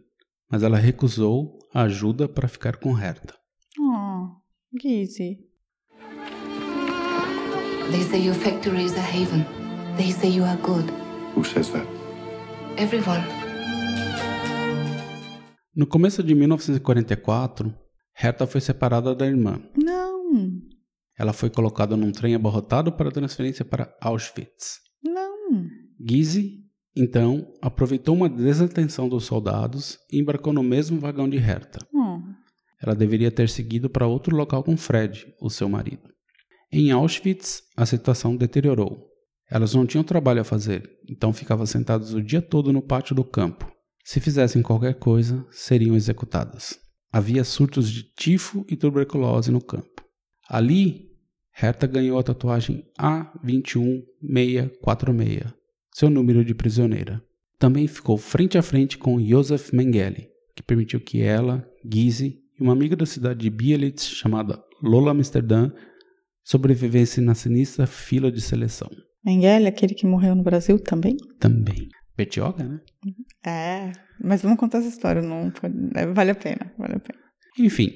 mas 0.49 0.63
ela 0.63 0.77
recusou 0.77 1.59
a 1.71 1.83
ajuda 1.83 2.27
para 2.27 2.47
ficar 2.47 2.77
com 2.77 2.97
Herta. 2.97 3.35
Oh, 3.79 4.29
Gizzy. 4.81 5.37
They 7.91 8.01
say 8.09 8.25
your 8.25 8.33
factory 8.33 8.85
is 8.85 8.97
a 8.97 9.01
haven. 9.01 9.45
They 9.97 10.11
say 10.11 10.29
you 10.31 10.43
are 10.43 10.57
good. 10.57 11.06
Who 11.37 11.43
says 11.45 11.69
that? 11.69 11.85
Everyone. 12.81 13.21
No 15.75 15.85
começo 15.85 16.23
de 16.23 16.33
1944, 16.33 17.71
Herta 18.19 18.47
foi 18.47 18.59
separada 18.59 19.13
da 19.13 19.27
irmã. 19.27 19.61
Não, 19.77 20.23
Ela 21.15 21.33
foi 21.33 21.51
colocada 21.51 21.95
num 21.95 22.11
trem 22.11 22.33
abarrotado 22.33 22.91
para 22.91 23.11
transferência 23.11 23.63
para 23.63 23.95
Auschwitz. 24.01 24.79
não. 25.03 25.67
Gizzy, 25.99 26.63
então, 26.95 27.53
aproveitou 27.61 28.15
uma 28.15 28.27
desatenção 28.29 29.07
dos 29.07 29.25
soldados 29.25 29.99
e 30.11 30.19
embarcou 30.19 30.51
no 30.53 30.63
mesmo 30.63 30.99
vagão 30.99 31.29
de 31.29 31.37
Herta. 31.37 31.79
Oh, 31.93 32.19
Ela 32.81 32.95
deveria 32.95 33.29
ter 33.31 33.47
seguido 33.49 33.87
para 33.89 34.07
outro 34.07 34.35
local 34.35 34.63
com 34.63 34.75
Fred, 34.75 35.27
o 35.39 35.49
seu 35.51 35.69
marido. 35.69 36.09
Em 36.71 36.91
Auschwitz, 36.91 37.61
a 37.75 37.85
situação 37.85 38.35
deteriorou. 38.35 39.07
Elas 39.49 39.73
não 39.73 39.85
tinham 39.85 40.03
trabalho 40.03 40.41
a 40.41 40.43
fazer, 40.43 40.89
então 41.07 41.31
ficavam 41.31 41.65
sentadas 41.65 42.13
o 42.13 42.21
dia 42.21 42.41
todo 42.41 42.73
no 42.73 42.81
pátio 42.81 43.15
do 43.15 43.23
campo. 43.23 43.71
Se 44.03 44.19
fizessem 44.19 44.61
qualquer 44.61 44.95
coisa, 44.95 45.47
seriam 45.51 45.95
executadas. 45.95 46.77
Havia 47.11 47.43
surtos 47.43 47.89
de 47.89 48.03
tifo 48.03 48.63
e 48.69 48.75
tuberculose 48.75 49.51
no 49.51 49.61
campo. 49.61 50.03
Ali, 50.49 51.07
Herta 51.59 51.87
ganhou 51.87 52.19
a 52.19 52.23
tatuagem 52.23 52.85
A21646, 52.99 55.51
seu 55.93 56.09
número 56.09 56.45
de 56.45 56.53
prisioneira. 56.53 57.23
Também 57.57 57.87
ficou 57.87 58.17
frente 58.17 58.57
a 58.57 58.61
frente 58.61 58.97
com 58.97 59.19
Josef 59.19 59.75
Mengele, 59.75 60.29
que 60.55 60.61
permitiu 60.61 61.01
que 61.01 61.21
ela, 61.21 61.67
Gizzy 61.83 62.39
e 62.59 62.63
uma 62.63 62.73
amiga 62.73 62.95
da 62.95 63.05
cidade 63.05 63.39
de 63.39 63.49
Bielitz 63.49 64.07
chamada 64.07 64.63
Lola 64.81 65.11
Amsterdã 65.11 65.71
sobrevivesse 66.43 67.19
na 67.19 67.33
sinistra 67.33 67.87
fila 67.87 68.31
de 68.31 68.39
seleção. 68.39 68.89
Mengele, 69.27 69.67
aquele 69.67 69.93
que 69.93 70.07
morreu 70.07 70.33
no 70.33 70.41
Brasil 70.41 70.79
também? 70.81 71.17
Também. 71.37 71.89
Betioga, 72.15 72.63
né? 72.63 72.79
É, 73.45 73.91
mas 74.23 74.41
vamos 74.41 74.57
contar 74.57 74.77
essa 74.77 74.87
história, 74.87 75.21
não 75.21 75.51
é, 75.95 76.05
vale 76.07 76.31
a 76.31 76.35
pena, 76.35 76.73
vale 76.79 76.95
a 76.95 76.99
pena. 76.99 77.19
Enfim, 77.59 77.91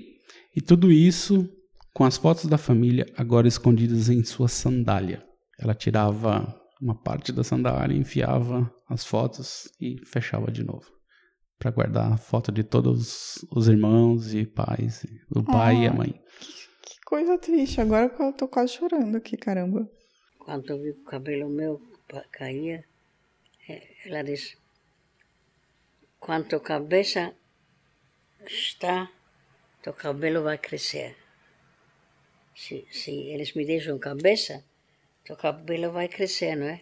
e 0.53 0.61
tudo 0.61 0.91
isso 0.91 1.49
com 1.93 2.03
as 2.03 2.17
fotos 2.17 2.47
da 2.47 2.57
família 2.57 3.05
agora 3.17 3.47
escondidas 3.47 4.09
em 4.09 4.23
sua 4.25 4.49
sandália. 4.49 5.23
Ela 5.57 5.73
tirava 5.73 6.53
uma 6.81 7.01
parte 7.01 7.31
da 7.31 7.43
sandália, 7.45 7.95
enfiava 7.97 8.69
as 8.89 9.05
fotos 9.05 9.69
e 9.79 9.95
fechava 10.05 10.51
de 10.51 10.63
novo. 10.65 10.85
Para 11.57 11.71
guardar 11.71 12.11
a 12.11 12.17
foto 12.17 12.51
de 12.51 12.63
todos 12.63 13.45
os 13.55 13.67
irmãos 13.69 14.33
e 14.33 14.45
pais, 14.45 15.05
o 15.33 15.43
pai 15.43 15.83
e 15.83 15.87
a 15.87 15.91
Ah. 15.91 15.93
mãe. 15.93 16.11
Que 16.83 16.99
coisa 17.05 17.37
triste, 17.37 17.79
agora 17.79 18.09
que 18.09 18.21
eu 18.21 18.33
tô 18.33 18.47
quase 18.49 18.73
chorando 18.73 19.15
aqui, 19.15 19.37
caramba. 19.37 19.87
Quando 20.43 20.75
vi 20.81 20.93
que 20.93 21.01
o 21.01 21.03
cabelo 21.03 21.47
meu 21.49 21.79
caía, 22.31 22.83
eh, 23.69 23.87
ela 24.05 24.23
disse: 24.23 24.57
Quanto 26.19 26.55
a 26.55 26.59
cabeça 26.59 27.33
está, 28.47 29.09
teu 29.83 29.93
cabelo 29.93 30.41
vai 30.41 30.57
crescer. 30.57 31.15
Se, 32.55 32.85
se 32.91 33.11
eles 33.11 33.53
me 33.53 33.63
deixam 33.65 33.99
cabeça, 33.99 34.63
teu 35.23 35.35
cabelo 35.35 35.91
vai 35.91 36.07
crescer, 36.07 36.55
não 36.55 36.67
é? 36.67 36.81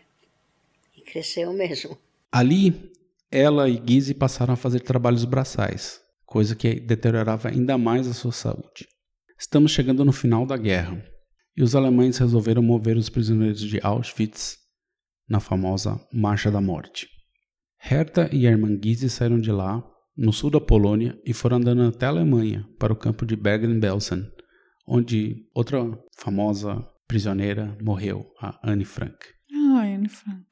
E 0.95 1.01
cresceu 1.01 1.51
mesmo. 1.51 1.97
Ali, 2.31 2.93
ela 3.29 3.67
e 3.67 3.81
Gizzy 3.85 4.13
passaram 4.13 4.53
a 4.53 4.57
fazer 4.57 4.79
trabalhos 4.79 5.25
braçais, 5.25 6.01
coisa 6.25 6.55
que 6.55 6.79
deteriorava 6.79 7.49
ainda 7.49 7.77
mais 7.77 8.07
a 8.07 8.13
sua 8.13 8.31
saúde. 8.31 8.87
Estamos 9.37 9.73
chegando 9.73 10.05
no 10.05 10.13
final 10.13 10.45
da 10.45 10.55
guerra, 10.55 11.03
e 11.59 11.63
os 11.63 11.75
alemães 11.75 12.17
resolveram 12.17 12.63
mover 12.63 12.95
os 12.95 13.09
prisioneiros 13.09 13.59
de 13.59 13.81
Auschwitz 13.83 14.57
na 15.27 15.41
famosa 15.41 15.99
Marcha 16.13 16.49
da 16.49 16.61
Morte. 16.61 17.09
Herta 17.77 18.29
e 18.33 18.45
Gizzy 18.81 19.09
saíram 19.09 19.41
de 19.41 19.51
lá, 19.51 19.83
no 20.15 20.31
sul 20.31 20.49
da 20.49 20.61
Polônia, 20.61 21.19
e 21.25 21.33
foram 21.33 21.57
andando 21.57 21.81
até 21.81 22.05
a 22.05 22.09
Alemanha, 22.09 22.65
para 22.79 22.93
o 22.93 22.95
campo 22.95 23.25
de 23.25 23.35
Bergen-Belsen, 23.35 24.25
onde 24.87 25.49
outra 25.53 25.79
famosa 26.17 26.81
prisioneira 27.05 27.77
morreu, 27.81 28.25
a 28.41 28.57
Anne 28.63 28.85
Frank. 28.85 29.17
Ai, 29.75 29.95
Anne 29.95 30.07
Frank. 30.07 30.45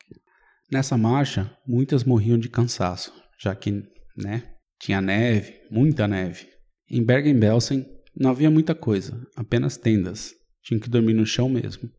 Nessa 0.70 0.98
marcha, 0.98 1.58
muitas 1.66 2.04
morriam 2.04 2.38
de 2.38 2.50
cansaço, 2.50 3.14
já 3.40 3.56
que, 3.56 3.72
né, 4.18 4.56
tinha 4.78 5.00
neve, 5.00 5.54
muita 5.72 6.06
neve. 6.06 6.50
Em 6.92 7.02
Bergen-Belsen 7.02 7.86
não 8.14 8.32
havia 8.32 8.52
muita 8.52 8.76
coisa, 8.76 9.26
apenas 9.38 9.78
tendas. 9.78 10.36
Tinham 10.68 10.82
que 10.82 10.90
dormir 10.90 11.14
no 11.14 11.26
chão 11.26 11.48
mesmo. 11.48 11.90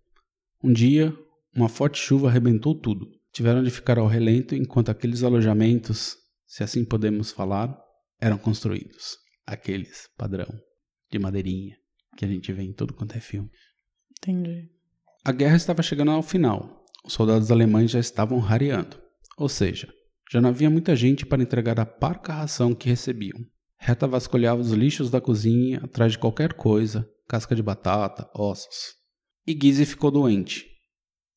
Um 0.62 0.70
dia, 0.70 1.16
uma 1.56 1.70
forte 1.70 1.98
chuva 1.98 2.28
arrebentou 2.28 2.74
tudo. 2.74 3.10
Tiveram 3.32 3.62
de 3.62 3.70
ficar 3.70 3.98
ao 3.98 4.06
relento 4.06 4.54
enquanto 4.54 4.90
aqueles 4.90 5.22
alojamentos, 5.22 6.18
se 6.46 6.62
assim 6.62 6.84
podemos 6.84 7.32
falar, 7.32 7.74
eram 8.20 8.36
construídos. 8.36 9.16
Aqueles 9.46 10.10
padrão 10.18 10.48
de 11.10 11.18
madeirinha 11.18 11.78
que 12.14 12.26
a 12.26 12.28
gente 12.28 12.52
vê 12.52 12.62
em 12.62 12.74
todo 12.74 12.92
quanto 12.92 13.16
é 13.16 13.20
filme. 13.20 13.48
Entendi. 14.18 14.68
A 15.24 15.32
guerra 15.32 15.56
estava 15.56 15.82
chegando 15.82 16.10
ao 16.10 16.22
final. 16.22 16.84
Os 17.06 17.14
soldados 17.14 17.50
alemães 17.50 17.90
já 17.90 17.98
estavam 17.98 18.38
rareando. 18.38 19.00
Ou 19.38 19.48
seja, 19.48 19.90
já 20.30 20.42
não 20.42 20.50
havia 20.50 20.68
muita 20.68 20.94
gente 20.94 21.24
para 21.24 21.42
entregar 21.42 21.80
a 21.80 21.86
parca 21.86 22.34
ração 22.34 22.74
que 22.74 22.90
recebiam. 22.90 23.40
Reta 23.78 24.06
vasculhava 24.06 24.60
os 24.60 24.72
lixos 24.72 25.10
da 25.10 25.22
cozinha 25.22 25.80
atrás 25.82 26.12
de 26.12 26.18
qualquer 26.18 26.52
coisa, 26.52 27.08
casca 27.28 27.54
de 27.54 27.62
batata, 27.62 28.28
ossos. 28.34 28.94
E 29.46 29.52
Gizzy 29.52 29.84
ficou 29.84 30.10
doente. 30.10 30.66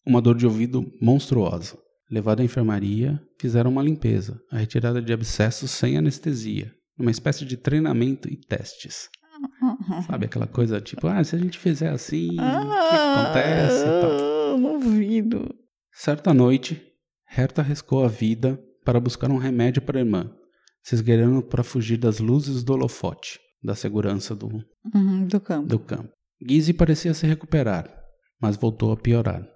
Uma 0.06 0.22
dor 0.22 0.36
de 0.36 0.46
ouvido 0.46 0.84
monstruosa. 1.02 1.78
Levada 2.10 2.42
à 2.42 2.46
enfermaria, 2.46 3.22
fizeram 3.40 3.72
uma 3.72 3.84
limpeza, 3.84 4.42
a 4.52 4.58
retirada 4.58 5.02
de 5.02 5.14
abscessos 5.14 5.72
sem 5.72 5.98
anestesia, 5.98 6.74
uma 6.98 7.12
espécie 7.12 7.46
de 7.46 7.56
treinamento 7.56 8.28
e 8.28 8.36
testes. 8.36 9.10
Sabe 10.08 10.26
aquela 10.26 10.48
coisa 10.48 10.82
tipo, 10.82 11.08
ah, 11.08 11.24
se 11.24 11.36
a 11.36 11.40
gente 11.40 11.58
fizer 11.58 11.90
assim, 11.90 12.32
o 12.32 12.34
que 12.34 12.96
acontece 12.96 13.82
e 13.82 14.02
tal. 14.02 14.12
Ah, 14.12 14.72
ouvido. 14.74 15.56
Certa 15.94 16.34
noite, 16.34 16.82
Herta 17.34 17.62
arriscou 17.62 18.04
a 18.04 18.10
vida 18.10 18.62
para 18.84 19.00
buscar 19.00 19.32
um 19.32 19.38
remédio 19.38 19.82
para 19.82 20.00
a 20.00 20.02
irmã, 20.02 20.30
se 20.84 20.96
esgueirando 20.96 21.42
para 21.42 21.64
fugir 21.64 21.98
das 21.98 22.20
luzes 22.20 22.64
do 22.64 22.74
holofote, 22.74 23.40
da 23.64 23.76
segurança 23.76 24.36
do, 24.36 24.48
Uhum, 24.94 25.28
do 25.28 25.40
campo. 25.40 25.68
do 25.68 25.80
campo. 25.80 26.10
Gizzy 26.48 26.74
parecia 26.74 27.14
se 27.14 27.28
recuperar, 27.28 27.88
mas 28.42 28.58
voltou 28.58 28.92
a 28.92 28.98
piorar. 28.98 29.48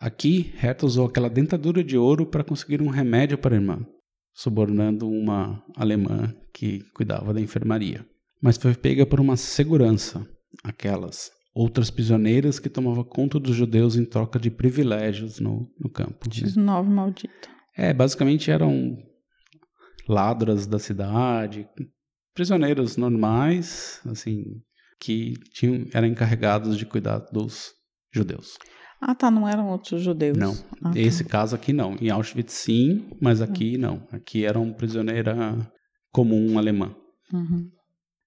Aqui, 0.00 0.54
Herta 0.62 0.86
usou 0.86 1.06
aquela 1.06 1.28
dentadura 1.28 1.84
de 1.84 1.98
ouro 1.98 2.24
para 2.24 2.42
conseguir 2.42 2.80
um 2.80 2.88
remédio 2.88 3.36
para 3.36 3.54
a 3.54 3.58
irmã, 3.58 3.84
subornando 4.34 5.06
uma 5.08 5.62
alemã 5.76 6.34
que 6.54 6.80
cuidava 6.94 7.34
da 7.34 7.40
enfermaria. 7.40 8.06
Mas 8.42 8.56
foi 8.56 8.74
pega 8.74 9.04
por 9.04 9.20
uma 9.20 9.36
segurança, 9.36 10.26
aquelas 10.64 11.30
outras 11.54 11.90
prisioneiras 11.90 12.58
que 12.58 12.70
tomavam 12.70 13.04
conta 13.04 13.38
dos 13.38 13.54
judeus 13.54 13.96
em 13.96 14.04
troca 14.06 14.38
de 14.38 14.50
privilégios 14.50 15.38
no, 15.38 15.68
no 15.78 15.90
campo. 15.90 16.26
né? 16.28 16.48
X9 16.48 16.84
maldito. 16.84 17.50
É, 17.76 17.92
basicamente 17.92 18.50
eram 18.50 18.96
ladras 20.08 20.66
da 20.66 20.78
cidade, 20.78 21.68
prisioneiros 22.34 22.96
normais, 22.96 24.00
assim, 24.06 24.44
que 25.00 25.34
tinham, 25.52 25.86
eram 25.92 26.06
encarregados 26.08 26.76
de 26.76 26.86
cuidar 26.86 27.18
dos 27.32 27.72
judeus. 28.12 28.56
Ah, 29.00 29.14
tá, 29.14 29.30
não 29.30 29.48
eram 29.48 29.68
outros 29.68 30.02
judeus. 30.02 30.36
Não, 30.36 30.52
Ah, 30.82 30.90
tá. 30.92 30.98
esse 30.98 31.24
caso 31.24 31.54
aqui 31.56 31.72
não. 31.72 31.96
Em 32.00 32.10
Auschwitz 32.10 32.52
sim, 32.52 33.08
mas 33.20 33.40
aqui 33.40 33.78
não. 33.78 34.06
Aqui 34.12 34.44
era 34.44 34.58
um 34.58 34.72
prisioneira 34.74 35.56
comum 36.12 36.58
alemã. 36.58 36.94
Uhum. 37.32 37.70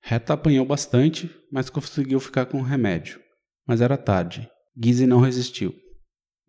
Reta 0.01 0.33
apanhou 0.33 0.65
bastante, 0.65 1.29
mas 1.51 1.69
conseguiu 1.69 2.19
ficar 2.19 2.47
com 2.47 2.57
o 2.59 2.63
remédio. 2.63 3.19
Mas 3.67 3.81
era 3.81 3.97
tarde. 3.97 4.49
Gizzy 4.75 5.05
não 5.05 5.19
resistiu. 5.19 5.73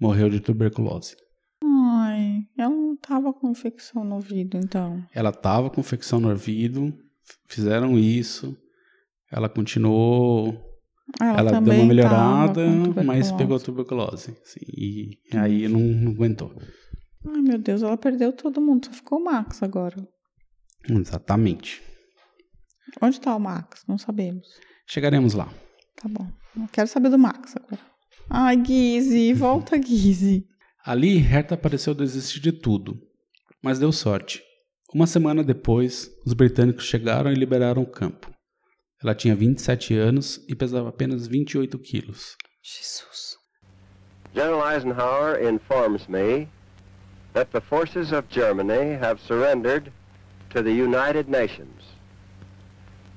Morreu 0.01 0.31
de 0.31 0.41
tuberculose. 0.41 1.15
Ai, 1.63 2.41
ela 2.59 2.71
não 2.75 2.97
tava 2.97 3.33
com 3.33 3.51
infecção 3.51 4.03
no 4.05 4.15
ouvido, 4.17 4.57
então. 4.57 5.05
Ela 5.15 5.31
estava 5.31 5.69
com 5.71 5.81
infecção 5.81 6.19
no 6.19 6.31
ouvido, 6.31 6.93
fizeram 7.49 7.99
isso. 7.99 8.57
Ela 9.31 9.49
continuou. 9.49 10.73
Ela, 11.21 11.39
Ela, 11.39 11.61
deu 11.61 11.75
uma 11.75 11.85
melhorada, 11.85 12.63
mas 13.05 13.31
pegou 13.33 13.59
tuberculose. 13.61 14.37
assim, 14.43 14.61
e 14.67 15.19
aí 15.37 15.69
não, 15.69 15.81
não 15.81 16.13
aguentou. 16.13 16.55
Ai, 17.27 17.41
meu 17.41 17.59
Deus, 17.59 17.83
ela 17.83 17.97
perdeu 17.97 18.33
todo 18.33 18.61
mundo, 18.61 18.87
só 18.87 18.93
ficou 18.93 19.19
o 19.19 19.25
Max 19.25 19.63
agora. 19.63 19.97
Exatamente. 20.89 21.83
Onde 23.01 23.21
tá 23.21 23.35
o 23.35 23.41
Max? 23.41 23.85
Não 23.89 23.99
sabemos. 23.99 24.47
Chegaremos 24.87 25.35
lá. 25.35 25.49
Tá 25.97 26.09
bom. 26.09 26.27
Eu 26.57 26.69
quero 26.73 26.89
saber 26.89 27.09
do 27.11 27.19
Max 27.19 27.57
agora. 27.57 27.81
Ai, 28.31 28.63
Gizzy, 28.65 29.33
volta, 29.33 29.81
Gizzy. 29.81 30.47
Ali, 30.85 31.19
Herta 31.19 31.57
pareceu 31.57 31.95
desistir 31.95 32.41
de 32.41 32.53
tudo, 32.53 33.01
mas 33.63 33.79
deu 33.79 33.91
sorte. 33.91 34.43
Uma 34.95 35.09
semana 35.09 35.43
depois, 35.43 36.09
os 36.25 36.35
britânicos 36.35 36.85
chegaram 36.85 37.33
e 37.33 37.35
liberaram 37.35 37.83
o 37.83 37.87
campo. 37.87 38.31
Ela 39.03 39.13
tinha 39.13 39.35
27 39.35 39.93
anos 39.97 40.41
e 40.49 40.55
pesava 40.55 40.89
apenas 40.89 41.27
28 41.27 41.77
quilos. 41.81 42.37
Jesus. 42.63 43.37
General 44.33 44.73
Eisenhower 44.73 45.53
informs 45.53 46.07
me 46.07 46.49
that 47.33 47.51
the 47.51 47.61
forces 47.61 48.13
of 48.13 48.29
Germany 48.31 48.95
have 48.95 49.21
surrendered 49.21 49.93
to 50.51 50.63
the 50.63 50.71
United 50.71 51.29
Nations. 51.29 51.99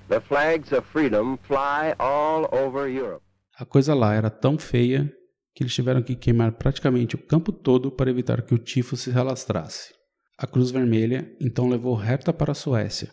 The 0.10 0.20
flags 0.20 0.72
of 0.72 0.84
freedom 0.92 1.38
fly 1.44 1.94
all 2.00 2.50
over 2.52 2.90
Europe. 2.90 3.22
A 3.60 3.66
coisa 3.66 3.94
lá 3.94 4.16
era 4.16 4.32
tão 4.32 4.58
feia 4.58 5.14
que 5.54 5.62
eles 5.62 5.76
tiveram 5.76 6.02
que 6.02 6.16
queimar 6.16 6.54
praticamente 6.54 7.14
o 7.14 7.20
campo 7.20 7.52
todo 7.52 7.92
para 7.92 8.10
evitar 8.10 8.42
que 8.42 8.56
o 8.56 8.58
tifo 8.58 8.98
se 8.98 9.12
alastrasse. 9.12 9.97
A 10.40 10.46
Cruz 10.46 10.70
Vermelha 10.70 11.36
então 11.42 11.68
levou 11.68 12.00
Herta 12.00 12.32
para 12.32 12.52
a 12.52 12.56
Suécia, 12.56 13.12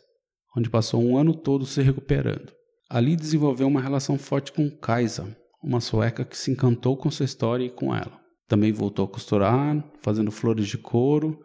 onde 0.55 0.69
passou 0.69 1.03
um 1.03 1.17
ano 1.17 1.35
todo 1.35 1.65
se 1.65 1.81
recuperando. 1.81 2.53
Ali 2.91 3.17
desenvolveu 3.17 3.67
uma 3.67 3.81
relação 3.81 4.19
forte 4.19 4.53
com 4.53 4.71
Kaisa, 4.71 5.35
uma 5.63 5.81
sueca 5.81 6.23
que 6.23 6.37
se 6.37 6.51
encantou 6.51 6.99
com 6.99 7.11
sua 7.11 7.25
história 7.25 7.65
e 7.65 7.71
com 7.71 7.95
ela. 7.95 8.21
Também 8.47 8.73
voltou 8.73 9.07
a 9.07 9.09
costurar, 9.09 9.83
fazendo 10.03 10.31
flores 10.31 10.67
de 10.67 10.77
couro, 10.77 11.41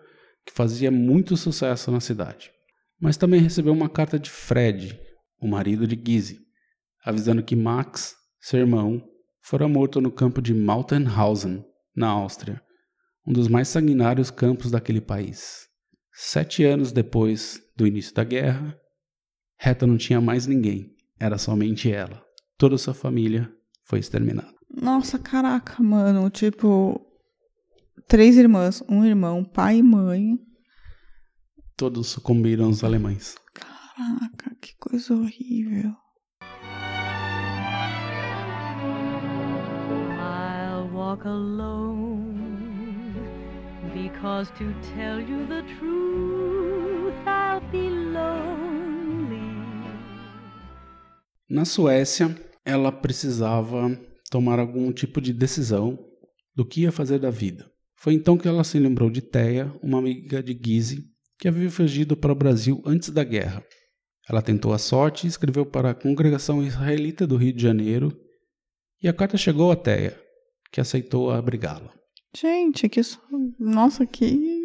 que 0.46 0.52
fazia 0.52 0.92
muito 0.92 1.38
sucesso 1.38 1.90
na 1.90 2.02
cidade. 2.02 2.52
Mas 3.00 3.16
também 3.16 3.40
recebeu 3.40 3.72
uma 3.72 3.88
carta 3.88 4.20
de 4.20 4.30
Fred, 4.30 5.00
o 5.42 5.48
marido 5.48 5.88
de 5.88 5.96
Gizzy, 5.96 6.42
avisando 7.06 7.42
que 7.42 7.56
Max, 7.56 8.18
seu 8.42 8.60
irmão, 8.60 9.02
fora 9.42 9.66
morto 9.66 10.02
no 10.02 10.12
campo 10.12 10.42
de 10.42 10.54
Mauthausen, 10.54 11.64
na 11.96 12.10
Áustria, 12.10 12.62
um 13.26 13.32
dos 13.32 13.48
mais 13.48 13.70
sanguinários 13.70 14.30
campos 14.30 14.72
daquele 14.72 15.00
país. 15.00 15.69
Sete 16.22 16.66
anos 16.66 16.92
depois 16.92 17.62
do 17.78 17.88
início 17.88 18.14
da 18.14 18.26
guerra, 18.26 18.78
Reta 19.58 19.88
não 19.88 19.96
tinha 19.96 20.20
mais 20.20 20.46
ninguém. 20.46 20.94
era 21.18 21.38
somente 21.38 21.90
ela. 21.90 22.22
Toda 22.58 22.78
sua 22.78 22.94
família 22.94 23.50
foi 23.86 24.00
exterminada. 24.00 24.54
Nossa, 24.70 25.18
caraca, 25.18 25.82
mano. 25.82 26.30
Tipo, 26.30 27.00
três 28.06 28.36
irmãs, 28.36 28.84
um 28.90 29.06
irmão, 29.06 29.46
pai 29.46 29.78
e 29.78 29.82
mãe. 29.84 30.38
Todos 31.78 32.08
sucumbiram 32.08 32.66
aos 32.66 32.84
alemães. 32.84 33.38
Caraca, 33.54 34.54
que 34.60 34.76
coisa 34.78 35.14
horrível. 35.14 35.94
I'll 40.20 40.90
walk 40.94 41.26
alone 41.26 42.29
because 44.12 44.52
to 44.58 44.74
tell 44.96 45.20
you 45.20 45.46
the 45.48 45.62
truth, 45.78 47.14
I'll 47.26 47.62
be 47.72 47.90
lonely. 47.90 49.40
Na 51.50 51.66
Suécia, 51.66 52.36
ela 52.66 52.92
precisava 52.92 54.00
tomar 54.30 54.60
algum 54.60 54.92
tipo 54.92 55.20
de 55.20 55.34
decisão 55.34 55.98
do 56.56 56.66
que 56.66 56.82
ia 56.82 56.92
fazer 56.92 57.20
da 57.20 57.30
vida. 57.30 57.70
Foi 57.96 58.14
então 58.14 58.38
que 58.38 58.48
ela 58.48 58.64
se 58.64 58.80
lembrou 58.80 59.10
de 59.10 59.22
Thea, 59.22 59.74
uma 59.82 60.00
amiga 60.00 60.42
de 60.42 60.58
Gizzi, 60.64 61.06
que 61.38 61.48
havia 61.48 61.70
fugido 61.70 62.16
para 62.16 62.32
o 62.32 62.36
Brasil 62.36 62.82
antes 62.86 63.10
da 63.10 63.24
guerra. 63.24 63.64
Ela 64.30 64.42
tentou 64.42 64.74
a 64.74 64.78
sorte 64.78 65.26
e 65.26 65.30
escreveu 65.30 65.66
para 65.66 65.92
a 65.92 65.96
congregação 65.96 66.64
israelita 66.64 67.26
do 67.26 67.36
Rio 67.36 67.54
de 67.54 67.62
Janeiro, 67.62 68.16
e 69.02 69.08
a 69.08 69.14
carta 69.14 69.38
chegou 69.38 69.72
a 69.72 69.76
Thea, 69.76 70.20
que 70.72 70.80
aceitou 70.80 71.32
abrigá-la. 71.32 71.99
Gente, 72.36 72.88
que. 72.90 73.02
so- 73.04 73.20
Nossa, 73.60 74.06
que. 74.06 74.58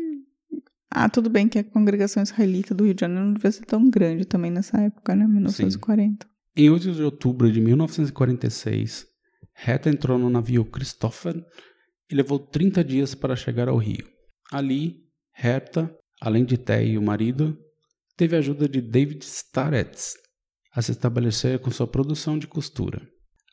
Ah, 0.91 1.09
tudo 1.09 1.29
bem 1.29 1.49
que 1.49 1.59
a 1.59 1.65
congregação 1.65 2.23
israelita 2.23 2.75
do 2.75 2.85
Rio 2.85 2.95
de 2.95 3.01
Janeiro 3.01 3.25
não 3.27 3.35
devia 3.35 3.51
ser 3.51 3.65
tão 3.65 3.89
grande 3.91 4.25
também 4.25 4.51
nessa 4.51 4.81
época, 4.81 5.15
né? 5.17 5.27
1940. 5.27 6.27
Em 6.57 6.71
8 6.71 6.93
de 6.93 7.03
outubro 7.03 7.51
de 7.51 7.61
1946, 7.61 9.07
Reta 9.55 9.91
entrou 9.91 10.19
no 10.19 10.31
navio 10.31 10.65
Christopher 10.65 11.35
e 12.11 12.15
levou 12.15 12.39
30 12.39 12.85
dias 12.85 13.15
para 13.15 13.35
chegar 13.35 13.69
ao 13.69 13.77
Rio. 13.77 14.07
Ali, 14.53 15.01
Herta, 15.37 15.93
além 16.21 16.45
de 16.45 16.57
Thea 16.57 16.83
e 16.85 16.99
o 16.99 17.03
marido, 17.03 17.59
teve 18.17 18.37
a 18.37 18.39
ajuda 18.39 18.69
de 18.69 18.81
David 18.81 19.23
Starretts 19.25 20.15
a 20.73 20.81
se 20.83 20.93
estabelecer 20.93 21.59
com 21.59 21.71
sua 21.73 21.87
produção 21.89 22.39
de 22.39 22.47
costura. 22.47 23.03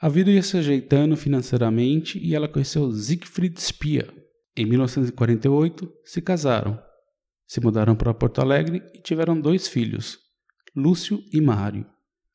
A 0.02 0.10
vida 0.10 0.32
ia 0.32 0.42
se 0.42 0.58
ajeitando 0.58 1.16
financeiramente 1.16 2.18
e 2.18 2.34
ela 2.34 2.48
conheceu 2.48 2.92
Siegfried 2.92 3.62
Speer. 3.62 4.12
Em 4.58 4.66
1948, 4.66 5.94
se 6.04 6.20
casaram, 6.24 6.82
se 7.46 7.62
mudaram 7.62 7.96
para 7.96 8.12
Porto 8.12 8.42
Alegre 8.42 8.82
e 8.96 9.00
tiveram 9.00 9.40
dois 9.40 9.68
filhos, 9.68 10.18
Lúcio 10.76 11.24
e 11.32 11.40
Mário. 11.40 11.86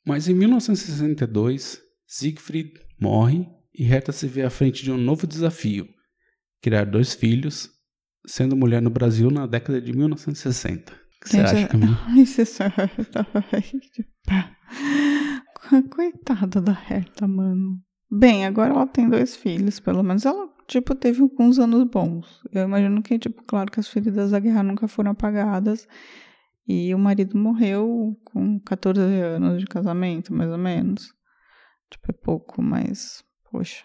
Mas 0.06 0.28
em 0.28 0.34
1962, 0.34 1.80
Siegfried 2.06 2.70
morre 3.00 3.44
e 3.74 3.84
Herta 3.84 4.12
se 4.12 4.28
vê 4.28 4.42
à 4.42 4.50
frente 4.50 4.84
de 4.84 4.92
um 4.92 4.96
novo 4.96 5.26
desafio: 5.26 5.88
criar 6.62 6.84
dois 6.84 7.14
filhos, 7.14 7.68
sendo 8.24 8.54
mulher 8.54 8.80
no 8.80 8.90
Brasil 8.90 9.28
na 9.28 9.44
década 9.44 9.80
de 9.80 9.92
1960. 9.92 10.92
O 10.92 10.96
que 11.20 11.30
você 11.30 11.40
acha, 11.40 11.66
Camila? 11.66 11.98
Ai, 12.06 12.24
você 12.24 12.44
sabe. 12.44 12.74
Coitada 15.90 16.60
da 16.60 16.72
Herta, 16.72 17.26
mano. 17.26 17.80
Bem, 18.10 18.46
agora 18.46 18.72
ela 18.72 18.86
tem 18.86 19.08
dois 19.08 19.34
filhos, 19.34 19.80
pelo 19.80 20.02
menos 20.02 20.24
ela, 20.24 20.48
tipo, 20.66 20.94
teve 20.94 21.22
alguns 21.22 21.58
anos 21.58 21.84
bons. 21.84 22.40
Eu 22.52 22.64
imagino 22.64 23.02
que, 23.02 23.18
tipo, 23.18 23.42
claro 23.42 23.70
que 23.70 23.80
as 23.80 23.88
feridas 23.88 24.30
da 24.30 24.38
guerra 24.38 24.62
nunca 24.62 24.86
foram 24.86 25.10
apagadas. 25.10 25.88
E 26.68 26.94
o 26.94 26.98
marido 26.98 27.38
morreu 27.38 28.16
com 28.24 28.58
14 28.60 29.00
anos 29.00 29.60
de 29.60 29.66
casamento, 29.66 30.32
mais 30.32 30.50
ou 30.50 30.58
menos. 30.58 31.12
Tipo, 31.90 32.10
é 32.10 32.12
pouco, 32.12 32.62
mas, 32.62 33.24
poxa. 33.50 33.84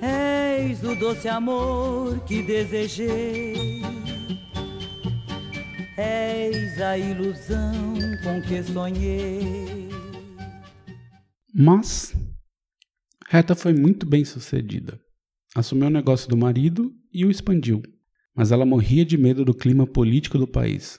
Eis 0.00 0.82
o 0.84 0.94
doce 0.94 1.28
amor 1.28 2.20
que 2.20 2.42
desejei. 2.42 3.82
Eis 5.96 6.80
a 6.80 6.98
ilusão 6.98 7.72
com 8.24 8.42
que 8.42 8.60
sonhei. 8.64 9.88
Mas 11.54 12.12
Reta 13.28 13.54
foi 13.54 13.72
muito 13.72 14.04
bem 14.04 14.24
sucedida. 14.24 14.98
Assumiu 15.54 15.86
o 15.86 15.90
negócio 15.90 16.28
do 16.28 16.36
marido 16.36 16.92
e 17.12 17.24
o 17.24 17.30
expandiu. 17.30 17.80
Mas 18.34 18.50
ela 18.50 18.66
morria 18.66 19.04
de 19.04 19.16
medo 19.16 19.44
do 19.44 19.54
clima 19.54 19.86
político 19.86 20.36
do 20.36 20.48
país, 20.48 20.98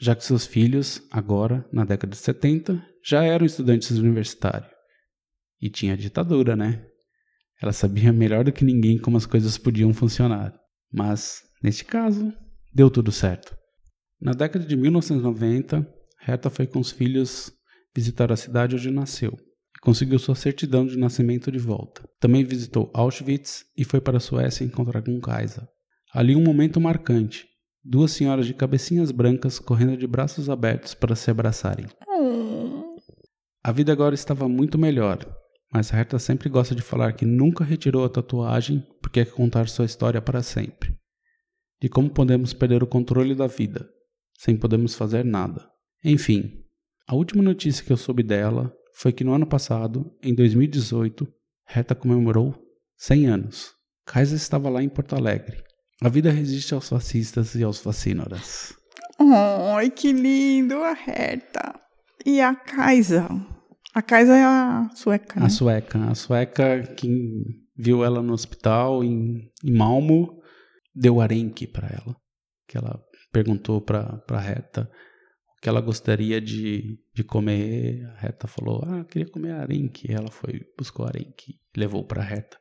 já 0.00 0.16
que 0.16 0.24
seus 0.24 0.46
filhos, 0.46 1.06
agora, 1.10 1.68
na 1.70 1.84
década 1.84 2.12
de 2.12 2.16
70, 2.16 2.82
já 3.04 3.22
eram 3.22 3.44
estudantes 3.44 3.90
universitários. 3.90 4.72
E 5.60 5.68
tinha 5.68 5.94
ditadura, 5.94 6.56
né? 6.56 6.86
Ela 7.60 7.72
sabia 7.72 8.10
melhor 8.14 8.44
do 8.44 8.52
que 8.52 8.64
ninguém 8.64 8.98
como 8.98 9.18
as 9.18 9.26
coisas 9.26 9.58
podiam 9.58 9.92
funcionar. 9.92 10.58
Mas, 10.90 11.42
neste 11.62 11.84
caso, 11.84 12.32
deu 12.72 12.90
tudo 12.90 13.12
certo. 13.12 13.60
Na 14.22 14.30
década 14.30 14.64
de 14.64 14.76
1990, 14.76 15.84
Reta 16.16 16.48
foi 16.48 16.64
com 16.64 16.78
os 16.78 16.92
filhos 16.92 17.52
visitar 17.92 18.30
a 18.30 18.36
cidade 18.36 18.76
onde 18.76 18.88
nasceu 18.88 19.32
e 19.76 19.80
conseguiu 19.80 20.16
sua 20.16 20.36
certidão 20.36 20.86
de 20.86 20.96
nascimento 20.96 21.50
de 21.50 21.58
volta. 21.58 22.08
Também 22.20 22.44
visitou 22.44 22.88
Auschwitz 22.94 23.64
e 23.76 23.82
foi 23.82 24.00
para 24.00 24.18
a 24.18 24.20
Suécia 24.20 24.64
encontrar 24.64 25.02
com 25.02 25.20
Kaisa. 25.20 25.68
Ali 26.14 26.36
um 26.36 26.42
momento 26.44 26.80
marcante. 26.80 27.48
Duas 27.84 28.12
senhoras 28.12 28.46
de 28.46 28.54
cabecinhas 28.54 29.10
brancas 29.10 29.58
correndo 29.58 29.96
de 29.96 30.06
braços 30.06 30.48
abertos 30.48 30.94
para 30.94 31.16
se 31.16 31.28
abraçarem. 31.28 31.86
A 33.60 33.72
vida 33.72 33.90
agora 33.90 34.14
estava 34.14 34.48
muito 34.48 34.78
melhor, 34.78 35.18
mas 35.72 35.92
Herta 35.92 36.20
sempre 36.20 36.48
gosta 36.48 36.76
de 36.76 36.82
falar 36.82 37.14
que 37.14 37.26
nunca 37.26 37.64
retirou 37.64 38.04
a 38.04 38.08
tatuagem 38.08 38.86
porque 39.00 39.24
quer 39.24 39.32
contar 39.32 39.68
sua 39.68 39.84
história 39.84 40.22
para 40.22 40.44
sempre. 40.44 40.94
De 41.80 41.88
como 41.88 42.08
podemos 42.08 42.52
perder 42.52 42.84
o 42.84 42.86
controle 42.86 43.34
da 43.34 43.48
vida, 43.48 43.90
sem 44.38 44.56
podermos 44.56 44.94
fazer 44.94 45.24
nada. 45.24 45.68
Enfim, 46.04 46.62
a 47.06 47.14
última 47.14 47.42
notícia 47.42 47.84
que 47.84 47.92
eu 47.92 47.96
soube 47.96 48.22
dela 48.22 48.72
foi 48.94 49.12
que 49.12 49.24
no 49.24 49.32
ano 49.32 49.46
passado, 49.46 50.12
em 50.22 50.34
2018, 50.34 51.26
Herta 51.74 51.94
comemorou 51.94 52.54
100 52.98 53.26
anos. 53.26 53.72
Kaisa 54.06 54.36
estava 54.36 54.68
lá 54.68 54.82
em 54.82 54.88
Porto 54.88 55.14
Alegre. 55.14 55.62
A 56.02 56.08
vida 56.08 56.30
resiste 56.30 56.74
aos 56.74 56.88
fascistas 56.88 57.54
e 57.54 57.62
aos 57.62 57.80
fascínoras. 57.80 58.74
Ai, 59.18 59.90
que 59.90 60.12
lindo 60.12 60.76
a 60.82 60.92
Herta. 60.92 61.80
E 62.26 62.40
a 62.40 62.54
Kaisa? 62.54 63.28
A 63.94 64.02
Kaisa 64.02 64.36
é 64.36 64.42
a 64.42 64.88
sueca, 64.94 65.40
né? 65.40 65.46
A 65.46 65.48
sueca, 65.48 66.10
a 66.10 66.14
sueca 66.14 66.82
que 66.96 67.08
viu 67.76 68.04
ela 68.04 68.22
no 68.22 68.32
hospital 68.32 69.04
em, 69.04 69.50
em 69.64 69.76
Malmo, 69.76 70.40
deu 70.94 71.20
arenque 71.20 71.66
para 71.66 71.88
ela. 71.88 72.16
Que 72.66 72.78
ela 72.78 73.00
perguntou 73.32 73.80
para 73.80 74.18
para 74.18 74.38
Reta 74.40 74.90
o 75.56 75.60
que 75.60 75.68
ela 75.68 75.80
gostaria 75.80 76.40
de, 76.40 76.98
de 77.14 77.24
comer. 77.24 78.04
A 78.16 78.20
Reta 78.20 78.46
falou: 78.46 78.82
"Ah, 78.86 78.98
eu 78.98 79.04
queria 79.04 79.28
comer 79.28 79.52
arenque". 79.52 80.12
Ela 80.12 80.30
foi 80.30 80.60
buscou 80.76 81.06
arenque 81.06 81.52
e 81.74 81.78
levou 81.80 82.04
para 82.04 82.22
Reta. 82.22 82.58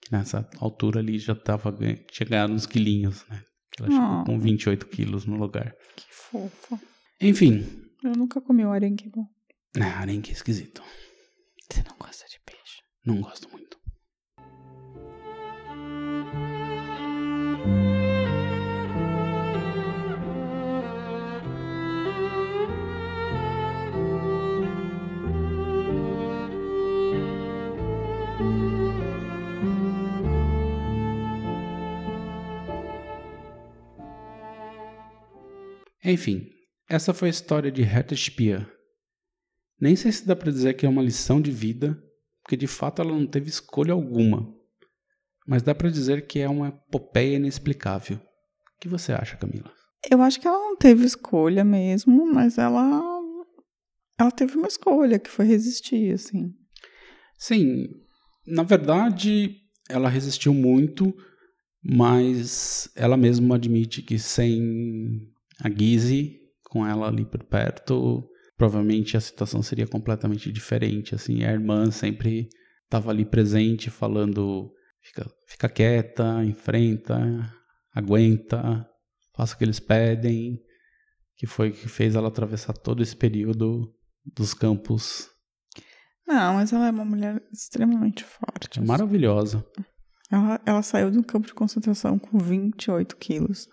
Que 0.00 0.12
nessa 0.12 0.48
altura 0.58 1.00
ali 1.00 1.18
já 1.18 1.34
tava 1.34 1.74
chegando 2.12 2.52
uns 2.54 2.66
quilinhos, 2.66 3.24
né? 3.28 3.42
Ela 3.78 3.88
chegou 3.90 4.04
Ah. 4.04 4.24
com 4.26 4.38
28 4.38 4.86
quilos 4.86 5.24
no 5.26 5.36
lugar. 5.36 5.74
Que 5.96 6.06
fofa. 6.10 6.78
Enfim, 7.20 7.64
Eu 8.04 8.12
nunca 8.12 8.40
comi 8.40 8.64
o 8.64 8.70
arenque 8.70 9.08
bom. 9.08 9.26
ah, 9.80 10.00
arenque 10.00 10.30
é 10.30 10.34
esquisito. 10.34 10.82
Você 11.72 11.82
não 11.88 11.96
gosta 11.98 12.26
de 12.28 12.38
peixe? 12.44 12.82
Não 13.06 13.20
gosto 13.22 13.48
muito. 13.50 13.78
Enfim, 36.04 36.50
essa 36.88 37.14
foi 37.14 37.28
a 37.28 37.30
história 37.30 37.72
de 37.72 37.82
Herta 37.82 38.14
Speer. 38.14 38.70
Nem 39.80 39.96
sei 39.96 40.12
se 40.12 40.26
dá 40.26 40.36
pra 40.36 40.52
dizer 40.52 40.74
que 40.74 40.84
é 40.84 40.88
uma 40.88 41.02
lição 41.02 41.40
de 41.40 41.50
vida, 41.50 41.98
porque 42.42 42.56
de 42.56 42.66
fato 42.66 43.00
ela 43.00 43.12
não 43.12 43.26
teve 43.26 43.48
escolha 43.48 43.92
alguma. 43.92 44.54
Mas 45.46 45.62
dá 45.62 45.74
pra 45.74 45.90
dizer 45.90 46.26
que 46.26 46.38
é 46.38 46.48
uma 46.48 46.68
epopeia 46.68 47.36
inexplicável. 47.36 48.16
O 48.16 48.80
que 48.80 48.88
você 48.88 49.12
acha, 49.12 49.36
Camila? 49.36 49.72
Eu 50.10 50.20
acho 50.20 50.40
que 50.40 50.46
ela 50.46 50.58
não 50.58 50.76
teve 50.76 51.04
escolha 51.04 51.64
mesmo, 51.64 52.26
mas 52.32 52.58
ela. 52.58 53.02
Ela 54.18 54.30
teve 54.30 54.56
uma 54.56 54.68
escolha, 54.68 55.18
que 55.18 55.30
foi 55.30 55.46
resistir, 55.46 56.12
assim. 56.12 56.54
Sim, 57.38 57.88
na 58.46 58.62
verdade, 58.62 59.56
ela 59.88 60.08
resistiu 60.08 60.54
muito, 60.54 61.14
mas 61.82 62.88
ela 62.94 63.16
mesma 63.16 63.56
admite 63.56 64.02
que 64.02 64.18
sem 64.18 65.33
a 65.62 65.70
Gizzy 65.70 66.44
com 66.74 66.84
ela 66.84 67.06
ali 67.06 67.24
por 67.24 67.44
perto, 67.44 68.28
provavelmente 68.56 69.16
a 69.16 69.20
situação 69.20 69.62
seria 69.62 69.86
completamente 69.86 70.50
diferente. 70.50 71.14
Assim, 71.14 71.44
a 71.44 71.52
irmã 71.52 71.88
sempre 71.92 72.48
estava 72.82 73.10
ali 73.10 73.24
presente, 73.24 73.90
falando: 73.90 74.72
fica, 75.00 75.30
fica 75.46 75.68
quieta, 75.68 76.44
enfrenta, 76.44 77.16
aguenta, 77.94 78.84
faça 79.36 79.54
o 79.54 79.58
que 79.58 79.64
eles 79.64 79.78
pedem. 79.78 80.60
Que 81.36 81.46
foi 81.46 81.72
que 81.72 81.88
fez 81.88 82.14
ela 82.14 82.28
atravessar 82.28 82.72
todo 82.74 83.02
esse 83.02 83.16
período 83.16 83.92
dos 84.24 84.54
campos. 84.54 85.28
Não, 86.26 86.54
mas 86.54 86.72
ela 86.72 86.88
é 86.88 86.90
uma 86.90 87.04
mulher 87.04 87.42
extremamente 87.52 88.24
forte. 88.24 88.78
É 88.78 88.82
maravilhosa. 88.82 89.64
Ela, 90.30 90.60
ela 90.64 90.82
saiu 90.82 91.10
de 91.10 91.18
um 91.18 91.22
campo 91.22 91.46
de 91.46 91.54
concentração 91.54 92.18
com 92.18 92.38
28 92.38 93.16
quilos. 93.16 93.68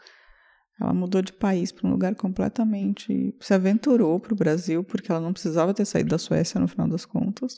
Ela 0.82 0.94
mudou 0.94 1.22
de 1.22 1.32
país 1.34 1.72
para 1.72 1.88
um 1.88 1.92
lugar 1.92 2.16
completamente. 2.16 3.34
Se 3.40 3.54
aventurou 3.54 4.20
para 4.20 4.34
o 4.34 4.38
Brasil, 4.38 4.84
porque 4.84 5.12
ela 5.12 5.22
não 5.22 5.32
precisava 5.34 5.74
ter 5.74 5.86
saído 5.86 6.10
da 6.10 6.18
Suécia 6.18 6.60
no 6.60 6.68
final 6.68 6.88
das 6.88 7.06
contas. 7.06 7.56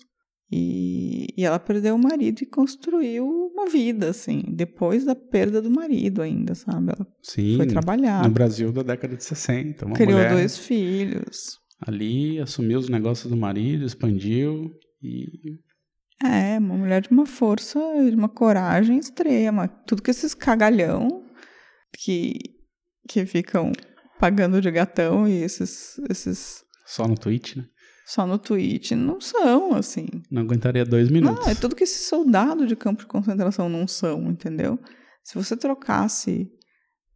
E, 0.52 1.28
e 1.36 1.44
ela 1.46 1.58
perdeu 1.58 1.96
o 1.96 2.00
marido 2.00 2.42
e 2.42 2.46
construiu 2.46 3.26
uma 3.26 3.66
vida, 3.68 4.10
assim, 4.10 4.44
depois 4.50 5.04
da 5.04 5.16
perda 5.16 5.60
do 5.62 5.72
marido 5.72 6.22
ainda, 6.22 6.54
sabe? 6.54 6.92
Ela 6.92 7.08
Sim, 7.24 7.58
foi 7.58 7.66
trabalhar. 7.66 8.24
no 8.28 8.30
Brasil 8.34 8.72
da 8.72 8.84
década 8.84 9.16
de 9.16 9.24
60. 9.24 9.86
Uma 9.86 9.96
criou 9.96 10.12
mulher 10.12 10.32
dois 10.32 10.58
filhos. 10.58 11.58
ali, 11.88 12.40
assumiu 12.40 12.78
os 12.78 12.88
negócios 12.88 13.32
do 13.32 13.38
marido, 13.38 13.84
expandiu 13.86 14.70
e 15.02 15.58
É, 16.24 16.60
uma 16.60 16.78
mulher 16.78 17.02
de 17.02 17.10
uma 17.10 17.26
força, 17.26 17.80
de 18.08 18.16
uma 18.16 18.30
coragem 18.30 19.00
extrema. 19.00 19.68
Tudo 19.68 20.04
que 20.04 20.12
esses 20.12 20.36
cagalhão 20.36 21.24
que, 21.98 22.38
que 23.08 23.26
ficam 23.26 23.72
pagando 24.20 24.62
de 24.62 24.72
gatão 24.72 25.28
e 25.28 25.42
esses, 25.44 26.00
esses 26.10 26.64
só 26.86 27.08
no 27.08 27.16
tweet, 27.18 27.58
né? 27.58 27.66
só 28.06 28.28
no 28.28 28.38
tweet 28.38 28.96
não 28.96 29.20
são, 29.22 29.74
assim. 29.74 30.08
Não 30.30 30.42
aguentaria 30.42 30.86
dois 30.86 31.10
minutos. 31.10 31.46
Não, 31.46 31.52
é 31.52 31.56
tudo 31.56 31.76
que 31.76 31.84
esses 31.84 32.08
soldados 32.08 32.68
de 32.68 32.76
campo 32.76 33.02
de 33.02 33.08
concentração 33.08 33.70
não 33.70 33.88
são, 33.88 34.30
entendeu? 34.30 34.78
Se 35.24 35.36
você 35.36 35.56
trocasse 35.56 36.50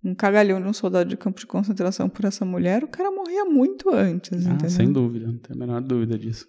um 0.03 0.15
cagalhão 0.15 0.61
de 0.61 0.67
um 0.67 0.73
soldado 0.73 1.09
de 1.09 1.17
campo 1.17 1.39
de 1.39 1.45
concentração 1.45 2.07
por 2.07 2.23
essa 2.23 2.45
mulher, 2.45 2.83
o 2.83 2.87
cara 2.87 3.11
morria 3.11 3.43
muito 3.45 3.89
antes, 3.89 4.45
Ah, 4.45 4.51
entendeu? 4.51 4.69
sem 4.69 4.91
dúvida, 4.91 5.27
não 5.27 5.37
tenho 5.39 5.55
a 5.61 5.65
menor 5.65 5.81
dúvida 5.81 6.17
disso. 6.17 6.45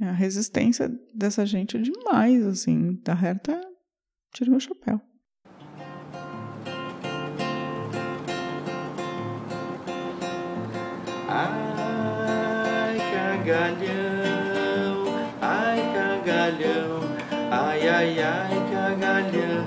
A 0.00 0.12
resistência 0.12 0.90
dessa 1.14 1.46
gente 1.46 1.76
é 1.76 1.80
demais, 1.80 2.44
assim. 2.44 3.00
Da 3.02 3.12
Herta, 3.14 3.58
tira 4.34 4.50
meu 4.50 4.60
chapéu. 4.60 5.00
Ai, 11.36 12.96
cagalhão, 13.42 15.04
ai, 15.40 15.80
cagalhão, 15.92 17.00
ai, 17.50 17.88
ai, 17.88 18.20
ai, 18.20 18.70
cagalhão. 18.70 19.66